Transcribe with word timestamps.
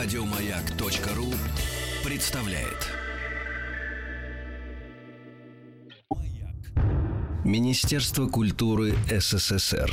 Радиомаяк.ру 0.00 1.34
представляет. 2.08 2.88
Министерство 7.44 8.28
культуры 8.28 8.94
СССР 9.10 9.90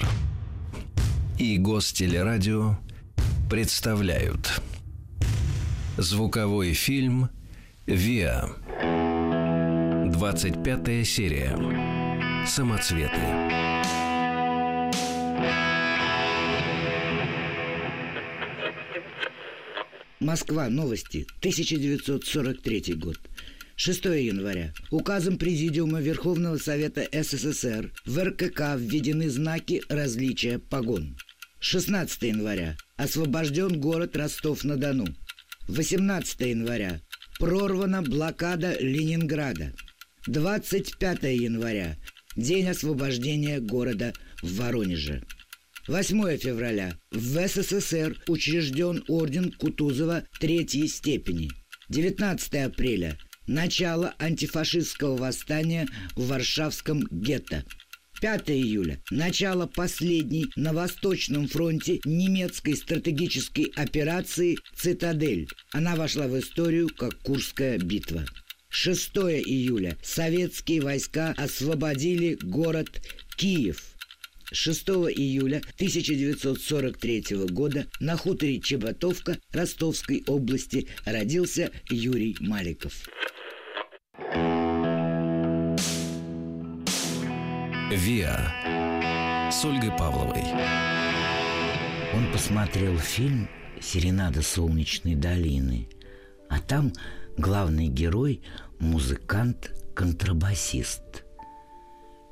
и 1.40 1.58
Гостелерадио 1.58 2.78
представляют 3.50 4.62
Звуковой 5.98 6.74
фильм 6.74 7.32
«Виа» 7.88 8.52
25 10.12 11.08
серия. 11.08 12.46
«Самоцветы» 12.46 13.75
Москва. 20.26 20.70
Новости. 20.70 21.28
1943 21.40 22.96
год. 22.96 23.20
6 23.76 24.06
января. 24.06 24.74
Указом 24.90 25.38
Президиума 25.38 26.02
Верховного 26.02 26.58
Совета 26.58 27.08
СССР 27.12 27.94
в 28.08 28.18
РКК 28.18 28.76
введены 28.76 29.30
знаки 29.30 29.84
различия 29.88 30.58
погон. 30.58 31.16
16 31.60 32.24
января. 32.24 32.76
Освобожден 32.98 33.80
город 33.80 34.16
Ростов-на-Дону. 34.16 35.06
18 35.68 36.42
января. 36.42 37.02
Прорвана 37.38 38.02
блокада 38.02 38.76
Ленинграда. 38.80 39.74
25 40.26 41.24
января. 41.24 41.98
День 42.36 42.68
освобождения 42.70 43.60
города 43.60 44.12
в 44.42 44.56
Воронеже. 44.56 45.22
8 45.88 46.38
февраля. 46.38 46.98
В 47.12 47.48
СССР 47.48 48.18
учрежден 48.28 49.04
орден 49.08 49.52
Кутузова 49.52 50.24
третьей 50.40 50.88
степени. 50.88 51.52
19 51.90 52.56
апреля. 52.56 53.20
Начало 53.46 54.16
антифашистского 54.18 55.16
восстания 55.16 55.88
в 56.16 56.28
Варшавском 56.28 57.08
гетто. 57.12 57.64
5 58.20 58.50
июля. 58.50 59.00
Начало 59.12 59.68
последней 59.68 60.48
на 60.56 60.74
Восточном 60.74 61.48
фронте 61.48 62.00
немецкой 62.04 62.76
стратегической 62.76 63.66
операции 63.76 64.58
«Цитадель». 64.76 65.48
Она 65.72 65.96
вошла 65.96 66.28
в 66.28 66.40
историю 66.40 66.90
как 66.90 67.20
Курская 67.20 67.78
битва. 67.78 68.26
6 68.70 69.18
июля. 69.18 69.96
Советские 70.02 70.82
войска 70.82 71.36
освободили 71.38 72.40
город 72.42 72.90
Киев– 73.38 73.84
6 74.52 74.90
июля 75.16 75.62
1943 75.76 77.48
года 77.50 77.86
на 78.00 78.18
хуторе 78.18 78.60
Чеботовка 78.60 79.38
Ростовской 79.52 80.24
области 80.28 80.88
родился 81.06 81.72
Юрий 81.90 82.36
Маликов. 82.40 83.08
«Виа» 87.92 89.52
с 89.52 89.64
Ольгой 89.64 89.92
Павловой. 89.98 90.44
Он 92.14 92.32
посмотрел 92.32 92.98
фильм 92.98 93.48
«Серенада 93.82 94.42
солнечной 94.42 95.16
долины», 95.16 95.90
а 96.50 96.60
там 96.60 96.94
главный 97.38 97.88
герой– 97.88 98.42
музыкант-контрабасист– 98.80 101.02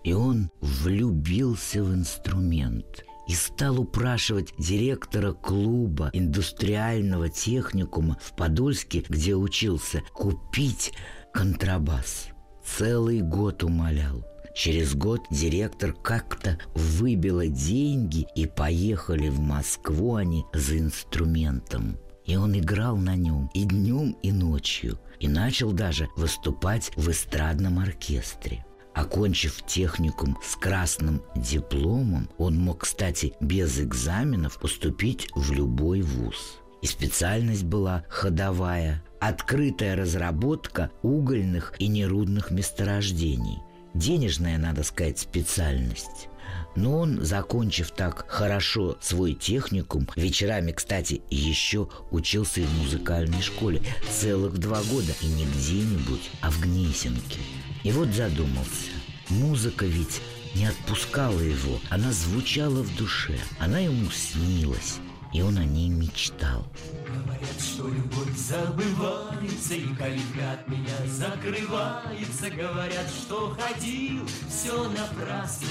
и 0.03 0.13
он 0.13 0.51
влюбился 0.61 1.83
в 1.83 1.93
инструмент 1.93 3.05
и 3.27 3.33
стал 3.33 3.79
упрашивать 3.79 4.53
директора 4.57 5.31
клуба 5.31 6.09
индустриального 6.13 7.29
техникума 7.29 8.17
в 8.21 8.35
Подольске, 8.35 9.03
где 9.07 9.35
учился, 9.35 10.01
купить 10.13 10.93
контрабас. 11.33 12.27
Целый 12.65 13.21
год 13.21 13.63
умолял. 13.63 14.25
Через 14.55 14.93
год 14.93 15.21
директор 15.31 15.93
как-то 15.93 16.59
выбила 16.75 17.47
деньги 17.47 18.27
и 18.35 18.45
поехали 18.45 19.29
в 19.29 19.39
Москву 19.39 20.15
они 20.15 20.45
за 20.53 20.77
инструментом. 20.77 21.97
И 22.25 22.35
он 22.35 22.57
играл 22.57 22.95
на 22.95 23.15
нем 23.15 23.49
и 23.53 23.63
днем, 23.63 24.15
и 24.21 24.31
ночью. 24.31 24.99
И 25.19 25.27
начал 25.27 25.71
даже 25.71 26.07
выступать 26.15 26.91
в 26.95 27.09
эстрадном 27.09 27.79
оркестре. 27.79 28.63
Окончив 28.93 29.63
техникум 29.65 30.37
с 30.43 30.55
красным 30.55 31.23
дипломом, 31.35 32.29
он 32.37 32.57
мог, 32.57 32.79
кстати, 32.79 33.33
без 33.39 33.79
экзаменов 33.79 34.59
поступить 34.59 35.29
в 35.33 35.51
любой 35.51 36.01
вуз. 36.01 36.59
И 36.81 36.87
специальность 36.87 37.63
была 37.63 38.05
ходовая– 38.09 39.03
открытая 39.19 39.95
разработка 39.95 40.91
угольных 41.01 41.73
и 41.79 41.87
нерудных 41.87 42.51
месторождений. 42.51 43.59
Денежная, 43.93 44.57
надо 44.57 44.83
сказать, 44.83 45.17
специальность. 45.17 46.27
Но 46.75 46.97
он, 46.99 47.23
закончив 47.23 47.91
так 47.91 48.25
хорошо 48.27 48.97
свой 49.01 49.33
техникум, 49.33 50.07
вечерами, 50.15 50.71
кстати, 50.71 51.21
еще 51.29 51.87
учился 52.11 52.61
в 52.61 52.79
музыкальной 52.79 53.41
школе 53.41 53.81
целых 54.11 54.57
два 54.57 54.81
года, 54.83 55.13
и 55.21 55.27
не 55.27 55.45
где-нибудь, 55.45 56.31
а 56.41 56.51
в 56.51 56.59
Гнесинке. 56.59 57.39
И 57.83 57.91
вот 57.91 58.09
задумался. 58.09 58.91
Музыка 59.29 59.85
ведь 59.85 60.21
не 60.55 60.65
отпускала 60.65 61.39
его, 61.39 61.79
она 61.89 62.11
звучала 62.11 62.81
в 62.81 62.95
душе, 62.95 63.37
она 63.59 63.79
ему 63.79 64.09
снилась, 64.09 64.99
и 65.33 65.41
он 65.41 65.57
о 65.57 65.65
ней 65.65 65.89
мечтал. 65.89 66.65
Говорят, 67.05 67.59
что 67.59 67.87
любовь 67.87 68.37
забывается 68.37 69.73
И 69.73 69.87
калитка 69.95 70.53
от 70.53 70.67
меня 70.67 70.95
закрывается. 71.07 72.49
Говорят, 72.49 73.09
что 73.09 73.57
ходил, 73.59 74.27
все 74.47 74.89
напрасно 74.89 75.67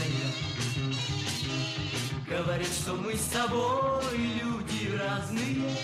Говорят, 2.28 2.66
что 2.66 2.94
мы 2.94 3.14
с 3.14 3.26
тобой 3.26 4.02
люди 4.16 4.96
разные. 4.96 5.76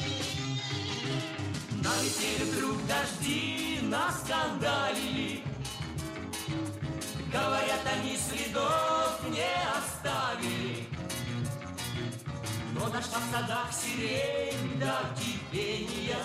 Налетели 1.83 2.51
вдруг 2.51 2.79
дожди, 2.87 3.79
наскандалили 3.83 5.43
Говорят, 7.33 7.81
они 7.95 8.17
следов 8.17 9.21
не 9.31 9.45
оставили 9.77 10.87
Но 12.75 12.89
нашла 12.89 13.19
в 13.19 13.33
садах 13.33 13.71
сирень 13.73 14.79
до 14.79 14.95
кипения 15.21 16.19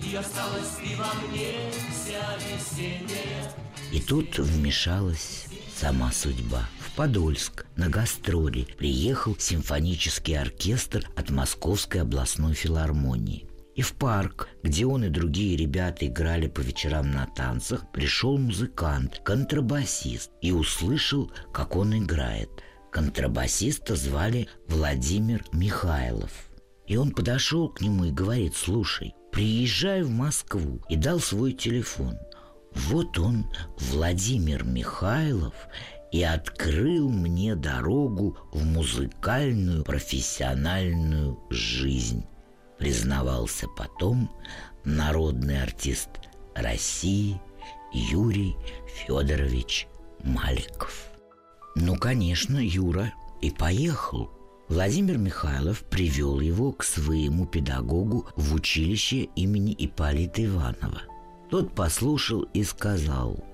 И 0.00 0.14
осталась 0.14 0.76
ты 0.76 0.96
во 0.96 1.12
мне 1.26 1.70
вся 1.90 2.36
весенняя 2.36 3.52
И 3.92 4.00
тут 4.00 4.38
вмешалась 4.38 5.46
сама 5.82 6.12
судьба. 6.12 6.68
В 6.78 6.94
Подольск 6.94 7.66
на 7.74 7.88
гастроли 7.88 8.68
приехал 8.78 9.36
симфонический 9.36 10.38
оркестр 10.38 11.10
от 11.16 11.30
Московской 11.30 12.02
областной 12.02 12.54
филармонии. 12.54 13.46
И 13.74 13.80
в 13.80 13.94
парк, 13.94 14.48
где 14.62 14.84
он 14.84 15.04
и 15.04 15.08
другие 15.08 15.56
ребята 15.56 16.06
играли 16.06 16.46
по 16.46 16.60
вечерам 16.60 17.10
на 17.10 17.26
танцах, 17.26 17.90
пришел 17.90 18.36
музыкант, 18.36 19.22
контрабасист, 19.24 20.30
и 20.42 20.52
услышал, 20.52 21.32
как 21.52 21.76
он 21.76 21.96
играет. 21.96 22.50
Контрабасиста 22.90 23.96
звали 23.96 24.48
Владимир 24.68 25.42
Михайлов. 25.52 26.50
И 26.86 26.96
он 26.96 27.12
подошел 27.12 27.70
к 27.70 27.80
нему 27.80 28.04
и 28.04 28.10
говорит, 28.10 28.54
слушай, 28.54 29.14
приезжай 29.30 30.02
в 30.02 30.10
Москву, 30.10 30.82
и 30.90 30.96
дал 30.96 31.18
свой 31.18 31.52
телефон. 31.52 32.18
Вот 32.74 33.18
он, 33.18 33.46
Владимир 33.78 34.64
Михайлов, 34.64 35.54
и 36.10 36.22
открыл 36.22 37.08
мне 37.08 37.54
дорогу 37.54 38.36
в 38.52 38.62
музыкальную 38.62 39.82
профессиональную 39.82 41.40
жизнь 41.48 42.26
признавался 42.82 43.68
потом 43.68 44.28
народный 44.82 45.62
артист 45.62 46.08
России 46.52 47.40
Юрий 47.92 48.56
Федорович 48.88 49.86
Маликов. 50.24 51.06
Ну, 51.76 51.94
конечно, 51.94 52.58
Юра 52.58 53.14
и 53.40 53.52
поехал. 53.52 54.32
Владимир 54.68 55.16
Михайлов 55.16 55.84
привел 55.84 56.40
его 56.40 56.72
к 56.72 56.82
своему 56.82 57.46
педагогу 57.46 58.26
в 58.34 58.52
училище 58.52 59.28
имени 59.36 59.76
Ипполита 59.78 60.44
Иванова. 60.44 61.02
Тот 61.50 61.72
послушал 61.76 62.48
и 62.52 62.64
сказал, 62.64 63.44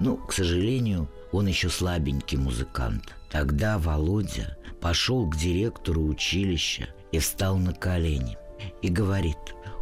ну, 0.00 0.16
к 0.16 0.32
сожалению, 0.32 1.10
он 1.30 1.46
еще 1.46 1.68
слабенький 1.68 2.38
музыкант. 2.38 3.14
Тогда 3.30 3.76
Володя 3.76 4.56
пошел 4.80 5.28
к 5.28 5.36
директору 5.36 6.06
училища 6.06 6.88
и 7.12 7.18
встал 7.18 7.58
на 7.58 7.74
колени– 7.74 8.37
и 8.82 8.88
говорит 8.88 9.38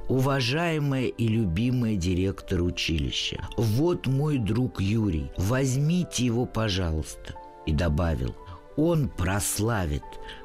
Уважаемая 0.08 1.06
и 1.06 1.26
любимая 1.26 1.96
директор 1.96 2.62
училища, 2.62 3.40
вот 3.56 4.06
мой 4.06 4.38
друг 4.38 4.80
Юрий, 4.80 5.32
возьмите 5.36 6.24
его, 6.24 6.46
пожалуйста. 6.46 7.34
И 7.66 7.72
добавил, 7.72 8.36
он 8.76 9.08
прославит 9.08 10.04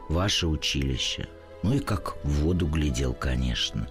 ваше 0.10 0.48
училище. 0.48 1.28
Ну 1.62 1.76
и 1.76 1.80
как 1.80 2.18
в 2.24 2.42
воду 2.42 2.66
глядел, 2.66 3.14
конечно. 3.14 3.88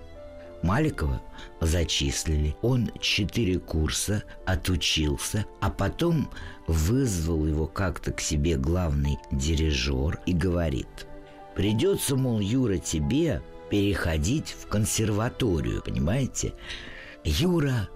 Маликова 0.65 1.23
зачислили. 1.61 2.57
Он 2.63 2.91
четыре 3.01 3.61
курса 3.61 4.25
отучился, 4.47 5.47
а 5.61 5.71
потом 5.71 6.31
вызвал 6.67 7.47
его 7.47 7.69
как-то 7.69 8.11
к 8.13 8.21
себе 8.21 8.57
главный 8.57 9.19
дирижер 9.31 10.19
и 10.27 10.33
говорит 10.33 11.07
«Придется, 11.55 12.17
мол, 12.17 12.41
Юра, 12.41 12.79
тебе 12.79 13.41
переходить 13.71 14.55
в 14.61 14.67
консерваторию, 14.67 15.83
понимаете?» 15.83 16.55
Юра 17.25 17.89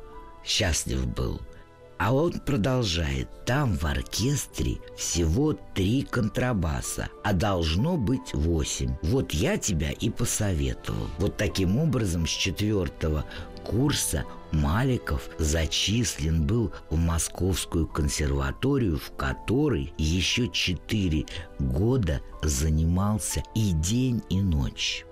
счастлив 0.44 1.06
был– 1.06 1.40
а 1.98 2.12
он 2.12 2.32
продолжает. 2.40 3.28
Там 3.46 3.76
в 3.76 3.84
оркестре 3.84 4.78
всего 4.96 5.56
три 5.74 6.02
контрабаса, 6.02 7.08
а 7.22 7.32
должно 7.32 7.96
быть 7.96 8.32
восемь. 8.32 8.96
Вот 9.02 9.32
я 9.32 9.58
тебя 9.58 9.90
и 9.90 10.10
посоветовал. 10.10 11.08
Вот 11.18 11.36
таким 11.36 11.78
образом 11.78 12.26
с 12.26 12.30
четвертого 12.30 13.24
курса 13.64 14.24
Маликов 14.52 15.28
зачислен 15.38 16.46
был 16.46 16.72
в 16.90 16.96
Московскую 16.96 17.86
консерваторию, 17.86 18.98
в 18.98 19.12
которой 19.16 19.92
еще 19.98 20.48
четыре 20.48 21.26
года 21.58 22.20
занимался 22.42 23.42
и 23.54 23.72
день, 23.72 24.22
и 24.30 24.40
ночь. 24.40 25.04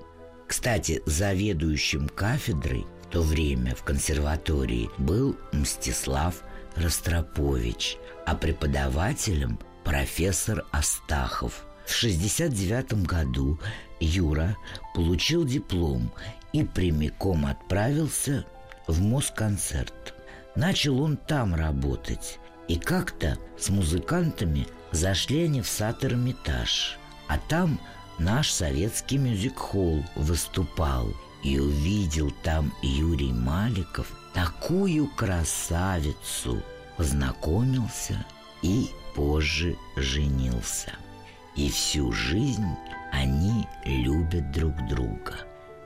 Кстати, 0.53 1.03
заведующим 1.07 2.11
кафедрой 2.11 2.85
в 3.05 3.07
то 3.07 3.23
время 3.23 3.75
в 3.75 3.85
консерватории 3.85 4.91
был 4.99 5.35
Мстислав 5.51 6.43
Ростропович, 6.77 7.97
а 8.27 8.35
преподавателем 8.35 9.59
профессор 9.83 10.67
Астахов. 10.71 11.65
В 11.87 11.95
69 11.95 13.07
году 13.07 13.59
Юра 13.99 14.59
получил 14.95 15.47
диплом 15.47 16.13
и 16.53 16.65
прямиком 16.65 17.47
отправился 17.47 18.45
в 18.87 19.01
Москонцерт. 19.01 20.13
Начал 20.55 21.01
он 21.01 21.17
там 21.17 21.55
работать. 21.55 22.39
И 22.69 22.77
как-то 22.79 23.39
с 23.59 23.71
музыкантами 23.71 24.67
зашли 24.91 25.45
они 25.45 25.63
в 25.63 25.67
Сатер-Эрмитаж. 25.67 26.99
А 27.27 27.39
там 27.39 27.81
наш 28.25 28.51
советский 28.51 29.19
мюзик-холл 29.19 30.05
выступал. 30.17 31.09
И 31.43 31.59
увидел 31.59 32.31
там 32.45 32.73
Юрий 32.83 33.33
Маликов 33.33 34.07
такую 34.33 35.09
красавицу, 35.09 36.63
познакомился 36.97 38.25
и 38.63 38.91
позже 39.17 39.77
женился. 39.97 40.93
И 41.57 41.69
всю 41.69 42.13
жизнь 42.13 42.77
они 43.11 43.67
любят 43.85 44.53
друг 44.53 44.73
друга. 44.89 45.35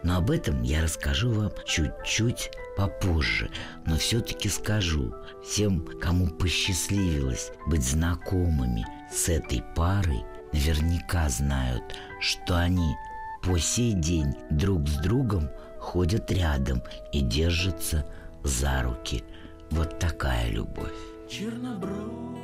Но 0.03 0.19
об 0.19 0.31
этом 0.31 0.63
я 0.63 0.83
расскажу 0.83 1.33
вам 1.33 1.51
чуть-чуть 1.65 2.51
попозже, 2.77 3.51
но 3.87 3.97
все-таки 3.97 4.51
скажу 4.51 5.15
всем, 5.43 5.87
кому 6.01 6.29
посчастливилось 6.29 7.51
быть 7.67 7.83
знакомыми 7.83 8.87
с 9.11 9.31
этой 9.31 9.65
парой, 9.75 10.23
наверняка 10.53 11.29
знают, 11.29 11.83
что 12.21 12.59
они 12.59 12.97
по 13.43 13.59
сей 13.59 13.93
день 13.93 14.35
друг 14.51 14.89
с 14.89 14.97
другом 14.97 15.49
ходят 15.79 16.31
рядом 16.31 16.83
и 17.13 17.21
держатся 17.21 18.05
за 18.43 18.83
руки. 18.83 19.25
Вот 19.71 19.99
такая 19.99 20.51
любовь. 20.51 20.95
Чернобровую 21.29 22.39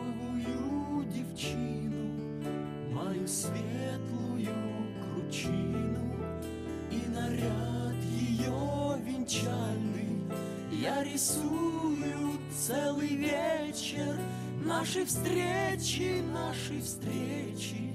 девчину, 1.07 2.45
мою 2.93 3.27
светлую 3.27 4.49
кручину 5.03 6.17
и 6.91 7.03
наряд 7.09 7.97
ее 8.05 8.97
венчальный 9.05 10.23
я 10.71 11.03
рисую 11.05 12.39
целый 12.57 13.15
вечер 13.15 14.17
нашей 14.65 15.05
встречи, 15.05 16.23
нашей 16.33 16.81
встречи 16.81 17.92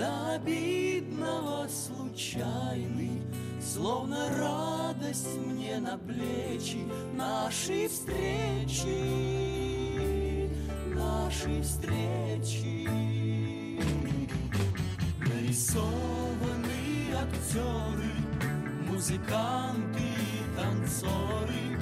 до 0.00 0.34
обидного 0.36 1.68
случайный 1.68 3.20
Словно 3.60 4.30
радость 4.38 5.36
мне 5.36 5.78
на 5.78 5.98
плечи 5.98 6.78
Нашей 7.14 7.86
встречи, 7.86 8.88
нашей 10.94 11.60
встречи. 11.60 12.88
Нарисованы 15.18 17.12
актеры, 17.20 18.14
музыканты 18.88 20.00
и 20.00 20.42
танцоры 20.56 21.76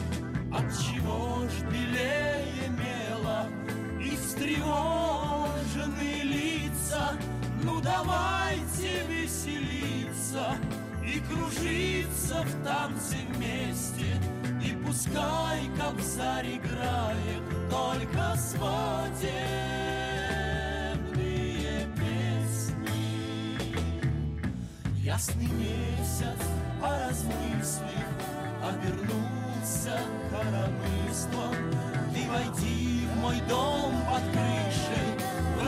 От 0.52 0.76
чего 0.76 1.46
ж 1.48 1.62
белее 1.70 2.68
мела 2.70 3.46
и 4.00 4.16
встревожены 4.16 6.24
лица 6.24 7.16
Давайте 7.82 9.04
веселиться 9.08 10.56
и 11.04 11.20
кружиться 11.20 12.42
в 12.42 12.64
танце 12.64 13.16
вместе. 13.34 14.20
И 14.62 14.74
пускай 14.84 15.70
Кобзарь 15.78 16.56
играет 16.56 17.42
только 17.70 18.36
свадебные 18.36 18.98
песни. 21.96 23.58
Ясный 24.96 25.48
месяц, 25.48 26.40
поразмыслив, 26.80 28.08
обернулся 28.62 30.00
коромыслом 30.30 31.54
Ты 32.12 32.28
войди 32.28 33.06
в 33.06 33.16
мой 33.18 33.40
дом 33.48 33.92
под 34.10 34.22
крышей 34.32 35.08
в 35.56 35.62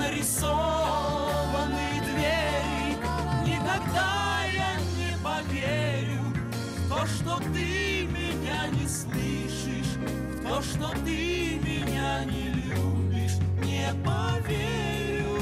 то, 7.01 7.07
что 7.07 7.37
ты 7.55 8.05
меня 8.05 8.67
не 8.73 8.87
слышишь, 8.87 9.95
то, 10.43 10.61
что 10.61 10.91
ты 11.05 11.59
меня 11.65 12.25
не 12.27 12.51
любишь, 12.51 13.39
не 13.65 13.89
поверю. 14.05 15.41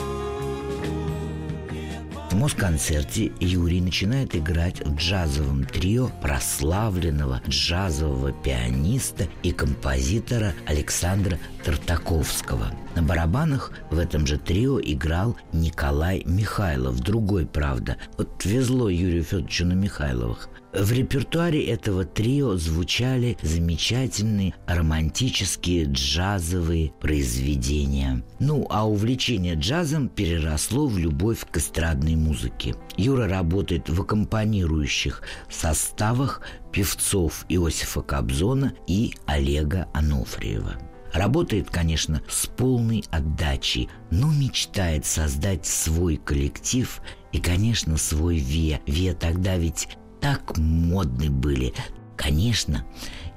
В 2.30 2.34
Москонцерте 2.34 3.32
Юрий 3.40 3.80
начинает 3.80 4.36
играть 4.36 4.86
в 4.86 4.94
джазовом 4.94 5.64
трио 5.64 6.10
прославленного 6.22 7.42
джазового 7.48 8.30
пианиста 8.30 9.26
и 9.42 9.50
композитора 9.50 10.54
Александра 10.66 11.38
Тартаковского– 11.64 12.72
на 12.98 13.04
барабанах 13.04 13.70
в 13.90 13.98
этом 13.98 14.26
же 14.26 14.38
трио 14.38 14.80
играл 14.80 15.36
Николай 15.52 16.24
Михайлов, 16.26 16.98
другой, 16.98 17.46
правда. 17.46 17.96
Вот 18.16 18.44
везло 18.44 18.88
Юрию 18.88 19.22
Федоровичу 19.22 19.66
на 19.66 19.74
Михайловых. 19.74 20.48
В 20.72 20.90
репертуаре 20.90 21.64
этого 21.64 22.04
трио 22.04 22.56
звучали 22.56 23.38
замечательные 23.40 24.54
романтические 24.66 25.84
джазовые 25.84 26.92
произведения. 27.00 28.24
Ну, 28.40 28.66
а 28.68 28.88
увлечение 28.88 29.54
джазом 29.54 30.08
переросло 30.08 30.88
в 30.88 30.98
любовь 30.98 31.46
к 31.50 31.56
эстрадной 31.56 32.16
музыке. 32.16 32.74
Юра 32.96 33.28
работает 33.28 33.88
в 33.88 34.02
аккомпанирующих 34.02 35.22
составах 35.48 36.42
певцов 36.72 37.46
Иосифа 37.48 38.02
Кобзона 38.02 38.74
и 38.88 39.14
Олега 39.26 39.86
Анофриева. 39.94 40.87
Работает, 41.12 41.70
конечно, 41.70 42.22
с 42.28 42.46
полной 42.46 43.04
отдачей, 43.10 43.88
но 44.10 44.30
мечтает 44.30 45.06
создать 45.06 45.66
свой 45.66 46.16
коллектив 46.16 47.00
и, 47.32 47.40
конечно, 47.40 47.96
свой 47.96 48.36
ВИА. 48.36 48.80
ВИА 48.86 49.14
тогда 49.14 49.56
ведь 49.56 49.88
так 50.20 50.56
модны 50.58 51.30
были. 51.30 51.72
Конечно, 52.16 52.84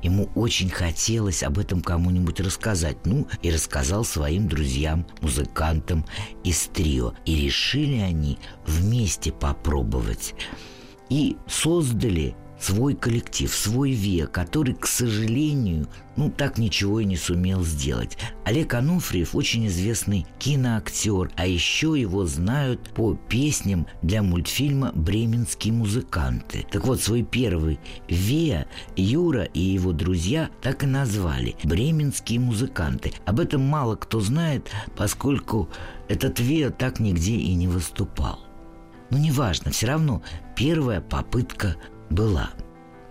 ему 0.02 0.30
очень 0.34 0.70
хотелось 0.70 1.44
об 1.44 1.60
этом 1.60 1.82
кому-нибудь 1.82 2.40
рассказать. 2.40 2.98
Ну, 3.06 3.28
и 3.44 3.52
рассказал 3.52 4.04
своим 4.04 4.48
друзьям, 4.48 5.06
музыкантам 5.22 6.06
из 6.44 6.68
трио. 6.68 7.14
И 7.26 7.36
решили 7.36 8.00
они 8.00 8.40
вместе 8.66 9.32
попробовать. 9.32 10.34
И 11.10 11.38
создали 11.48 12.36
свой 12.62 12.94
коллектив, 12.96 13.54
свой 13.54 13.92
век, 13.92 14.32
который, 14.32 14.76
к 14.76 14.86
сожалению, 14.86 15.88
ну 16.16 16.30
так 16.30 16.58
ничего 16.58 17.00
и 17.00 17.06
не 17.06 17.18
сумел 17.18 17.64
сделать. 17.64 18.18
Олег 18.46 18.74
Ануфриев 18.74 19.36
очень 19.36 19.68
известный 19.68 20.26
киноактер, 20.40 21.32
а 21.36 21.48
еще 21.48 22.00
его 22.00 22.26
знают 22.26 22.90
по 22.94 23.16
песням 23.16 23.88
для 24.02 24.22
мультфильма 24.22 24.92
«Бременские 24.94 25.74
музыканты». 25.74 26.66
Так 26.72 26.86
вот, 26.86 27.02
свой 27.02 27.24
первый 27.24 27.80
Вея 28.08 28.68
Юра 28.96 29.44
и 29.44 29.60
его 29.60 29.92
друзья 29.92 30.50
так 30.62 30.84
и 30.84 30.88
назвали 30.88 31.56
«Бременские 31.64 32.40
музыканты». 32.40 33.14
Об 33.26 33.40
этом 33.40 33.62
мало 33.62 33.96
кто 33.96 34.20
знает, 34.20 34.70
поскольку 34.96 35.70
этот 36.08 36.40
Вея 36.40 36.70
так 36.70 37.00
нигде 37.00 37.36
и 37.36 37.54
не 37.56 37.68
выступал. 37.68 38.40
Ну, 39.10 39.18
неважно, 39.18 39.72
все 39.72 39.88
равно 39.88 40.22
первая 40.56 41.02
попытка 41.02 41.76
была. 42.12 42.52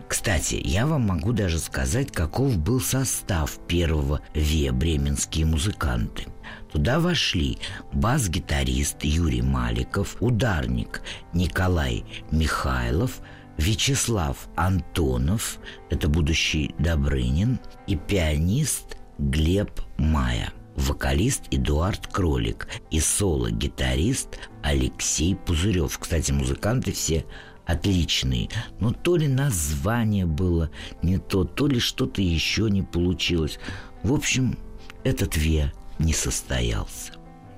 Кстати, 0.09 0.61
я 0.65 0.87
вам 0.87 1.03
могу 1.03 1.33
даже 1.33 1.59
сказать, 1.59 2.11
каков 2.11 2.59
был 2.59 2.81
состав 2.81 3.59
первого 3.69 4.21
ВИА 4.35 4.73
«Бременские 4.73 5.47
музыканты». 5.47 6.25
Туда 6.73 6.99
вошли 6.99 7.59
бас-гитарист 7.93 9.05
Юрий 9.05 9.43
Маликов, 9.43 10.17
ударник 10.21 11.03
Николай 11.33 12.05
Михайлов, 12.33 13.21
Вячеслав 13.57 14.49
Антонов, 14.57 15.59
это 15.91 16.09
будущий 16.09 16.75
Добрынин, 16.79 17.61
и 17.87 17.95
пианист 17.95 18.97
Глеб 19.19 19.81
Мая, 19.97 20.53
вокалист 20.77 21.45
Эдуард 21.51 22.07
Кролик 22.07 22.69
и 22.91 22.99
соло-гитарист 22.99 24.39
Алексей 24.63 25.37
Пузырев. 25.37 25.99
Кстати, 25.99 26.33
музыканты 26.33 26.93
все 26.93 27.27
отличные, 27.71 28.49
но 28.79 28.93
то 28.93 29.17
ли 29.17 29.29
название 29.29 30.27
было 30.27 30.71
не 31.03 31.19
то, 31.19 31.45
то 31.45 31.67
ли 31.67 31.79
что-то 31.79 32.23
еще 32.23 32.71
не 32.71 32.83
получилось. 32.83 33.59
В 34.03 34.13
общем, 34.13 34.59
этот 35.05 35.37
ВИА 35.37 35.73
не 35.99 36.13
состоялся. 36.13 37.13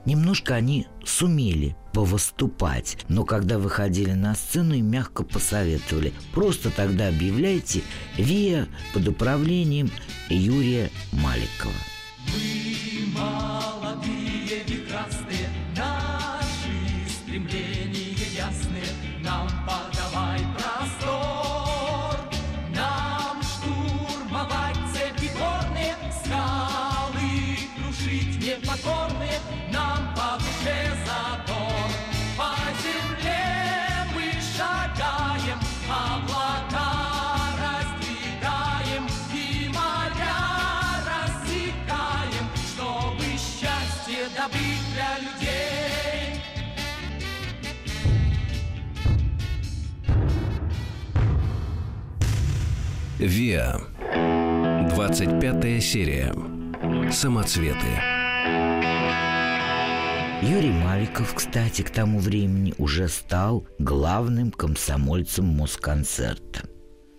Немножко 0.05 0.55
они 0.57 0.89
сумели 1.05 1.77
повыступать, 1.93 2.99
но 3.09 3.25
когда 3.25 3.59
выходили 3.59 4.13
на 4.13 4.35
сцену, 4.35 4.75
им 4.75 4.91
мягко 4.91 5.23
посоветовали. 5.23 6.13
Просто 6.33 6.71
тогда 6.71 7.09
объявляйте 7.09 7.83
ВИА 8.17 8.67
под 8.95 9.07
управлением 9.09 9.91
Юрия 10.29 10.91
Маликова. 11.13 11.73
Мы 12.33 13.07
молодые 13.15 14.65
и 14.67 14.77
красные, 14.89 15.49
наши 15.77 17.09
стремления 17.09 17.72
ВИА. 53.27 53.81
25 54.91 55.83
серия. 55.83 56.35
Самоцветы. 57.13 57.87
Юрий 60.43 60.73
Маликов, 60.73 61.33
кстати, 61.35 61.83
к 61.83 61.91
тому 61.91 62.19
времени 62.19 62.75
уже 62.79 63.09
стал 63.09 63.67
главным 63.79 64.51
комсомольцем 64.51 65.47
Москонцерта. 65.47 66.69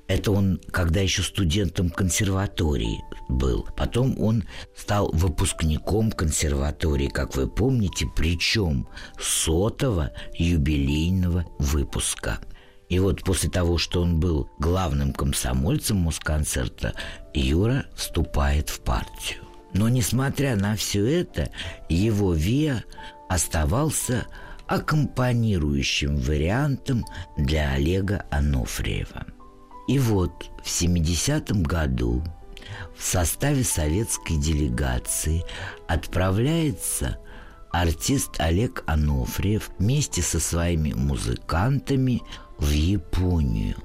Это 0.08 0.32
он, 0.32 0.60
когда 0.72 1.00
еще 1.00 1.24
студентом 1.24 1.90
консерватории 1.90 3.02
был. 3.30 3.66
Потом 3.78 4.20
он 4.20 4.44
стал 4.76 5.10
выпускником 5.14 6.12
консерватории, 6.12 7.08
как 7.08 7.36
вы 7.36 7.48
помните, 7.48 8.08
причем 8.14 8.88
сотого 9.18 10.12
юбилейного 10.34 11.46
выпуска. 11.60 12.40
И 12.94 13.00
вот 13.00 13.24
после 13.24 13.50
того, 13.50 13.80
что 13.80 14.04
он 14.04 14.20
был 14.20 14.48
главным 14.60 15.14
комсомольцем 15.14 15.98
Москонцерта, 15.98 16.94
Юра 17.34 17.88
вступает 17.96 18.70
в 18.70 18.82
партию. 18.82 19.42
Но 19.74 19.90
несмотря 19.90 20.56
на 20.56 20.76
все 20.76 21.04
это, 21.04 21.50
его 21.90 22.34
ВИА 22.34 22.84
оставался 23.30 24.28
аккомпанирующим 24.68 26.18
вариантом 26.18 27.04
для 27.36 27.72
Олега 27.72 28.28
Анофриева. 28.30 29.26
И 29.88 29.98
вот 29.98 30.52
в 30.64 30.68
70-м 30.68 31.64
году 31.64 32.24
в 32.96 33.04
составе 33.04 33.64
советской 33.64 34.38
делегации 34.38 35.44
отправляется 35.88 37.18
артист 37.72 38.36
Олег 38.38 38.84
Анофриев 38.86 39.72
вместе 39.80 40.22
со 40.22 40.40
своими 40.40 40.94
музыкантами 40.94 42.22
в 42.58 42.70
Японию 42.70 43.76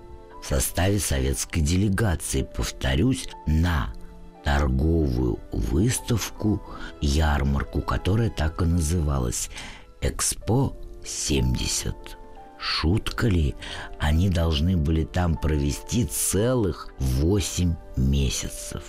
в 0.42 0.46
составе 0.46 0.98
советской 0.98 1.60
делегации, 1.60 2.42
повторюсь, 2.42 3.28
на 3.46 3.92
торговую 4.44 5.38
выставку, 5.52 6.62
ярмарку, 7.00 7.82
которая 7.82 8.30
так 8.30 8.62
и 8.62 8.64
называлась 8.64 9.50
«Экспо 10.00 10.76
70». 11.02 11.94
Шутка 12.58 13.28
ли? 13.28 13.54
Они 13.98 14.28
должны 14.28 14.76
были 14.76 15.04
там 15.04 15.36
провести 15.36 16.04
целых 16.04 16.88
восемь 16.98 17.74
месяцев. 17.96 18.82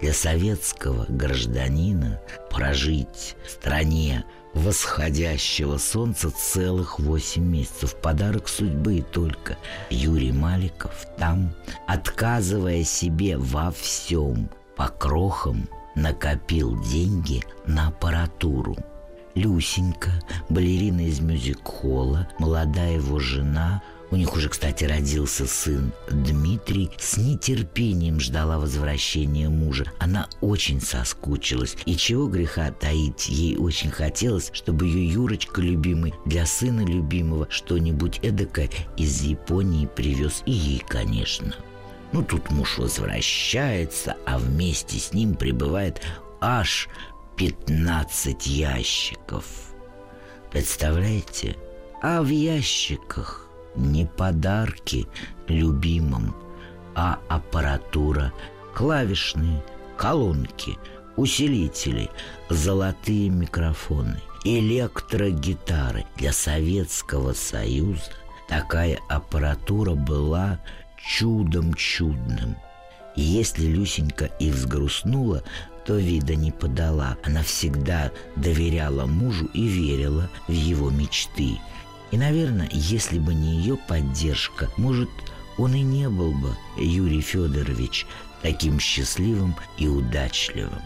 Для 0.00 0.12
советского 0.12 1.04
гражданина 1.08 2.20
прожить 2.50 3.36
в 3.46 3.50
стране 3.50 4.24
восходящего 4.54 5.78
солнца 5.78 6.30
целых 6.30 6.98
восемь 6.98 7.44
месяцев. 7.44 7.96
Подарок 7.96 8.48
судьбы 8.48 8.98
и 8.98 9.02
только. 9.02 9.56
Юрий 9.90 10.32
Маликов 10.32 11.06
там, 11.16 11.54
отказывая 11.86 12.84
себе 12.84 13.36
во 13.36 13.70
всем, 13.70 14.50
по 14.76 14.88
крохам, 14.88 15.68
накопил 15.94 16.80
деньги 16.82 17.42
на 17.66 17.88
аппаратуру. 17.88 18.76
Люсенька, 19.34 20.10
балерина 20.48 21.06
из 21.06 21.20
мюзик-холла, 21.20 22.28
молодая 22.38 22.94
его 22.94 23.20
жена, 23.20 23.82
у 24.10 24.16
них 24.16 24.34
уже, 24.34 24.48
кстати, 24.48 24.84
родился 24.84 25.46
сын 25.46 25.92
Дмитрий, 26.10 26.90
с 26.98 27.16
нетерпением 27.16 28.18
ждала 28.20 28.58
возвращения 28.58 29.48
мужа. 29.48 29.84
Она 29.98 30.28
очень 30.40 30.80
соскучилась. 30.80 31.76
И 31.86 31.96
чего 31.96 32.26
греха 32.26 32.72
таить, 32.72 33.28
ей 33.28 33.56
очень 33.56 33.90
хотелось, 33.90 34.50
чтобы 34.52 34.86
ее 34.86 35.08
Юрочка 35.12 35.60
любимый 35.60 36.14
для 36.24 36.44
сына 36.46 36.80
любимого 36.80 37.46
что-нибудь 37.50 38.18
эдакое 38.22 38.70
из 38.96 39.22
Японии 39.22 39.86
привез. 39.86 40.42
И 40.44 40.52
ей, 40.52 40.82
конечно. 40.86 41.54
Ну, 42.12 42.24
тут 42.24 42.50
муж 42.50 42.78
возвращается, 42.78 44.16
а 44.26 44.38
вместе 44.38 44.98
с 44.98 45.12
ним 45.12 45.34
прибывает 45.34 46.02
аж 46.40 46.88
15 47.36 48.46
ящиков. 48.46 49.44
Представляете? 50.50 51.56
А 52.02 52.22
в 52.22 52.28
ящиках 52.28 53.49
не 53.74 54.06
подарки 54.06 55.06
любимым, 55.48 56.34
а 56.94 57.18
аппаратура, 57.28 58.32
клавишные, 58.74 59.62
колонки, 59.96 60.78
усилители, 61.16 62.10
золотые 62.48 63.28
микрофоны, 63.28 64.20
электрогитары. 64.44 66.04
Для 66.16 66.32
Советского 66.32 67.32
Союза 67.32 68.12
такая 68.48 68.98
аппаратура 69.08 69.94
была 69.94 70.60
чудом 70.96 71.74
чудным. 71.74 72.56
Если 73.16 73.66
Люсенька 73.66 74.26
и 74.38 74.50
взгрустнула, 74.50 75.42
то 75.84 75.96
вида 75.96 76.36
не 76.36 76.52
подала. 76.52 77.16
Она 77.24 77.42
всегда 77.42 78.12
доверяла 78.36 79.06
мужу 79.06 79.46
и 79.52 79.66
верила 79.66 80.30
в 80.46 80.52
его 80.52 80.90
мечты. 80.90 81.58
И, 82.10 82.16
наверное, 82.16 82.68
если 82.72 83.18
бы 83.18 83.34
не 83.34 83.56
ее 83.56 83.76
поддержка, 83.76 84.68
может, 84.76 85.10
он 85.58 85.74
и 85.74 85.82
не 85.82 86.08
был 86.08 86.32
бы, 86.32 86.56
Юрий 86.76 87.20
Федорович, 87.20 88.06
таким 88.42 88.80
счастливым 88.80 89.54
и 89.78 89.86
удачливым. 89.86 90.82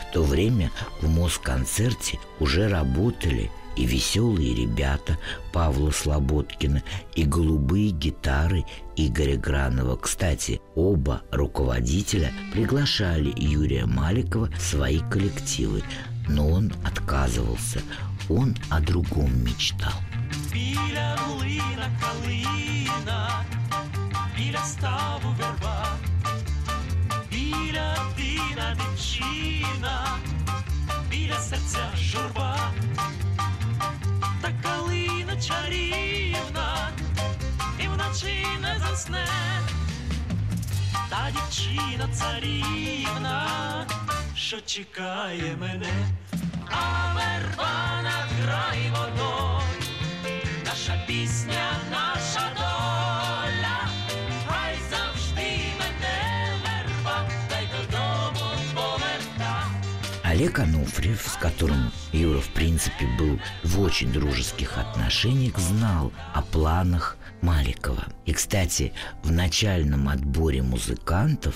В 0.00 0.12
то 0.12 0.22
время 0.22 0.70
в 1.00 1.08
Москонцерте 1.08 2.18
уже 2.38 2.68
работали 2.68 3.50
и 3.76 3.84
веселые 3.86 4.54
ребята 4.54 5.18
Павла 5.52 5.90
Слободкина, 5.90 6.82
и 7.14 7.24
голубые 7.24 7.90
гитары 7.90 8.64
Игоря 8.96 9.36
Гранова. 9.36 9.96
Кстати, 9.96 10.60
оба 10.74 11.22
руководителя 11.30 12.32
приглашали 12.52 13.32
Юрия 13.36 13.86
Маликова 13.86 14.50
в 14.56 14.62
свои 14.62 15.00
коллективы, 15.10 15.82
но 16.28 16.48
он 16.48 16.72
отказывался. 16.84 17.80
Он 18.28 18.56
о 18.70 18.80
другом 18.80 19.44
мечтал. 19.44 19.92
Калина, 22.14 23.44
біля 24.36 24.58
ставу 24.64 25.34
верба, 25.38 25.86
біля 27.30 27.96
дина 28.16 28.76
дівчина, 28.78 30.18
біля 31.10 31.38
серця 31.38 31.90
журба, 31.96 32.58
та 34.42 34.52
калина 34.62 35.36
чарівна, 35.36 36.90
і 37.78 37.86
вночі 37.88 38.46
не 38.62 38.78
засне, 38.78 39.26
та 41.10 41.30
дівчина 41.30 42.08
царівна, 42.12 43.46
що 44.36 44.60
чекає 44.60 45.56
мене, 45.60 46.08
а 46.70 47.14
верба 47.14 48.02
над 48.02 48.28
край 48.44 48.90
водою, 48.90 49.83
наша 50.74 51.00
пісня, 51.06 51.70
наша 51.90 52.52
доля, 52.56 53.78
хай 54.46 54.74
завжди 54.90 55.50
мене 55.78 56.18
верба, 56.64 57.28
та 57.48 57.56
додому 57.72 58.50
поверта. 58.74 59.66
Олег 60.24 60.58
Ануфриев, 60.58 61.20
с 61.28 61.36
которым 61.36 61.92
Юра, 62.12 62.40
в 62.40 62.48
принципе, 62.48 63.06
был 63.18 63.38
в 63.62 63.80
очень 63.80 64.12
дружеских 64.12 64.78
отношениях, 64.78 65.58
знал 65.58 66.12
о 66.34 66.42
планах 66.42 67.18
Маликова. 67.42 68.06
И, 68.26 68.32
кстати, 68.32 68.92
в 69.22 69.30
начальном 69.30 70.08
отборе 70.08 70.62
музыкантов 70.62 71.54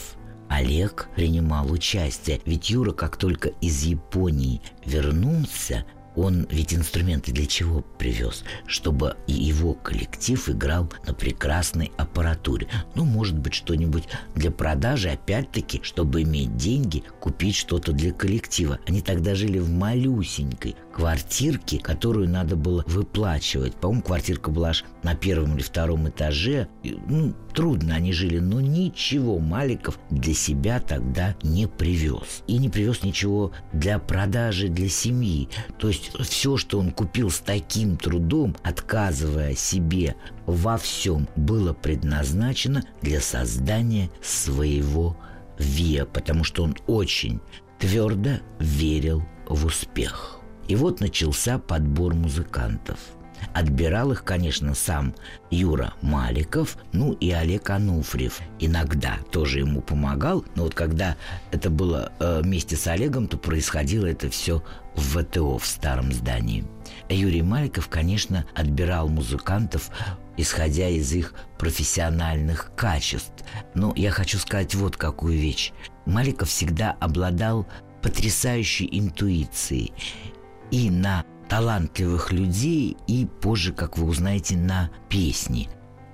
Олег 0.48 1.08
принимал 1.16 1.72
участие. 1.72 2.40
Ведь 2.46 2.70
Юра, 2.70 2.92
как 2.92 3.16
только 3.16 3.48
из 3.60 3.82
Японии 3.82 4.60
вернулся, 4.87 5.84
он 6.18 6.46
ведь 6.50 6.75
инструменты 6.75 7.32
для 7.32 7.46
чего 7.46 7.84
привез? 7.98 8.44
Чтобы 8.66 9.16
его 9.26 9.75
коллектив 9.75 10.48
играл 10.48 10.90
на 11.06 11.14
прекрасной 11.14 11.92
аппаратуре. 11.96 12.68
Ну, 12.94 13.04
может 13.04 13.38
быть, 13.38 13.54
что-нибудь 13.54 14.04
для 14.34 14.50
продажи, 14.50 15.10
опять-таки, 15.10 15.80
чтобы 15.82 16.22
иметь 16.22 16.56
деньги, 16.56 17.04
купить 17.20 17.56
что-то 17.56 17.92
для 17.92 18.12
коллектива. 18.12 18.78
Они 18.87 19.00
тогда 19.00 19.34
жили 19.34 19.58
в 19.58 19.70
малюсенькой 19.70 20.76
квартирке, 20.92 21.78
которую 21.78 22.28
надо 22.28 22.56
было 22.56 22.82
выплачивать. 22.88 23.76
По-моему, 23.76 24.02
квартирка 24.02 24.50
была 24.50 24.70
аж 24.70 24.84
на 25.04 25.14
первом 25.14 25.54
или 25.54 25.62
втором 25.62 26.08
этаже. 26.08 26.68
И, 26.82 26.98
Ну, 27.06 27.34
трудно 27.54 27.94
они 27.94 28.12
жили, 28.12 28.38
но 28.38 28.60
ничего 28.60 29.38
Маликов 29.38 29.98
для 30.10 30.34
себя 30.34 30.80
тогда 30.80 31.37
не 31.42 31.68
привез. 31.68 32.42
И 32.48 32.58
не 32.58 32.68
привез 32.68 33.02
ничего 33.02 33.52
для 33.72 33.98
продажи 33.98 34.68
для 34.68 34.88
семьи. 34.88 35.48
То 35.78 35.88
есть 35.88 36.07
все, 36.20 36.56
что 36.56 36.78
он 36.78 36.90
купил 36.90 37.30
с 37.30 37.38
таким 37.38 37.96
трудом, 37.96 38.56
отказывая 38.62 39.54
себе 39.54 40.16
во 40.46 40.76
всем, 40.78 41.28
было 41.36 41.72
предназначено 41.72 42.84
для 43.02 43.20
создания 43.20 44.10
своего 44.22 45.16
ВИА, 45.58 46.06
потому 46.06 46.44
что 46.44 46.64
он 46.64 46.76
очень 46.86 47.40
твердо 47.78 48.38
верил 48.58 49.24
в 49.46 49.66
успех. 49.66 50.38
И 50.66 50.76
вот 50.76 51.00
начался 51.00 51.58
подбор 51.58 52.14
музыкантов. 52.14 52.98
Отбирал 53.54 54.12
их, 54.12 54.24
конечно, 54.24 54.74
сам 54.74 55.14
Юра 55.50 55.94
Маликов, 56.02 56.76
ну 56.92 57.12
и 57.12 57.30
Олег 57.30 57.70
Ануфриев. 57.70 58.40
Иногда 58.58 59.18
тоже 59.30 59.60
ему 59.60 59.80
помогал, 59.80 60.44
но 60.54 60.64
вот 60.64 60.74
когда 60.74 61.16
это 61.50 61.70
было 61.70 62.12
э, 62.18 62.40
вместе 62.42 62.76
с 62.76 62.86
Олегом, 62.86 63.28
то 63.28 63.38
происходило 63.38 64.06
это 64.06 64.28
все 64.28 64.62
в 64.98 65.22
ВТО, 65.22 65.58
в 65.58 65.66
старом 65.66 66.12
здании. 66.12 66.64
Юрий 67.08 67.42
Маликов, 67.42 67.88
конечно, 67.88 68.44
отбирал 68.54 69.08
музыкантов 69.08 69.90
исходя 70.38 70.88
из 70.88 71.12
их 71.12 71.34
профессиональных 71.58 72.72
качеств. 72.74 73.44
Но 73.74 73.92
я 73.96 74.10
хочу 74.10 74.38
сказать 74.38 74.74
вот 74.74 74.96
какую 74.96 75.36
вещь. 75.36 75.72
Маликов 76.06 76.48
всегда 76.48 76.92
обладал 77.00 77.66
потрясающей 78.00 78.88
интуицией 78.90 79.92
и 80.70 80.88
на 80.90 81.24
талантливых 81.48 82.32
людей, 82.32 82.96
и 83.06 83.26
позже, 83.26 83.72
как 83.72 83.98
вы 83.98 84.06
узнаете, 84.06 84.56
на 84.56 84.90
песни. 85.08 85.68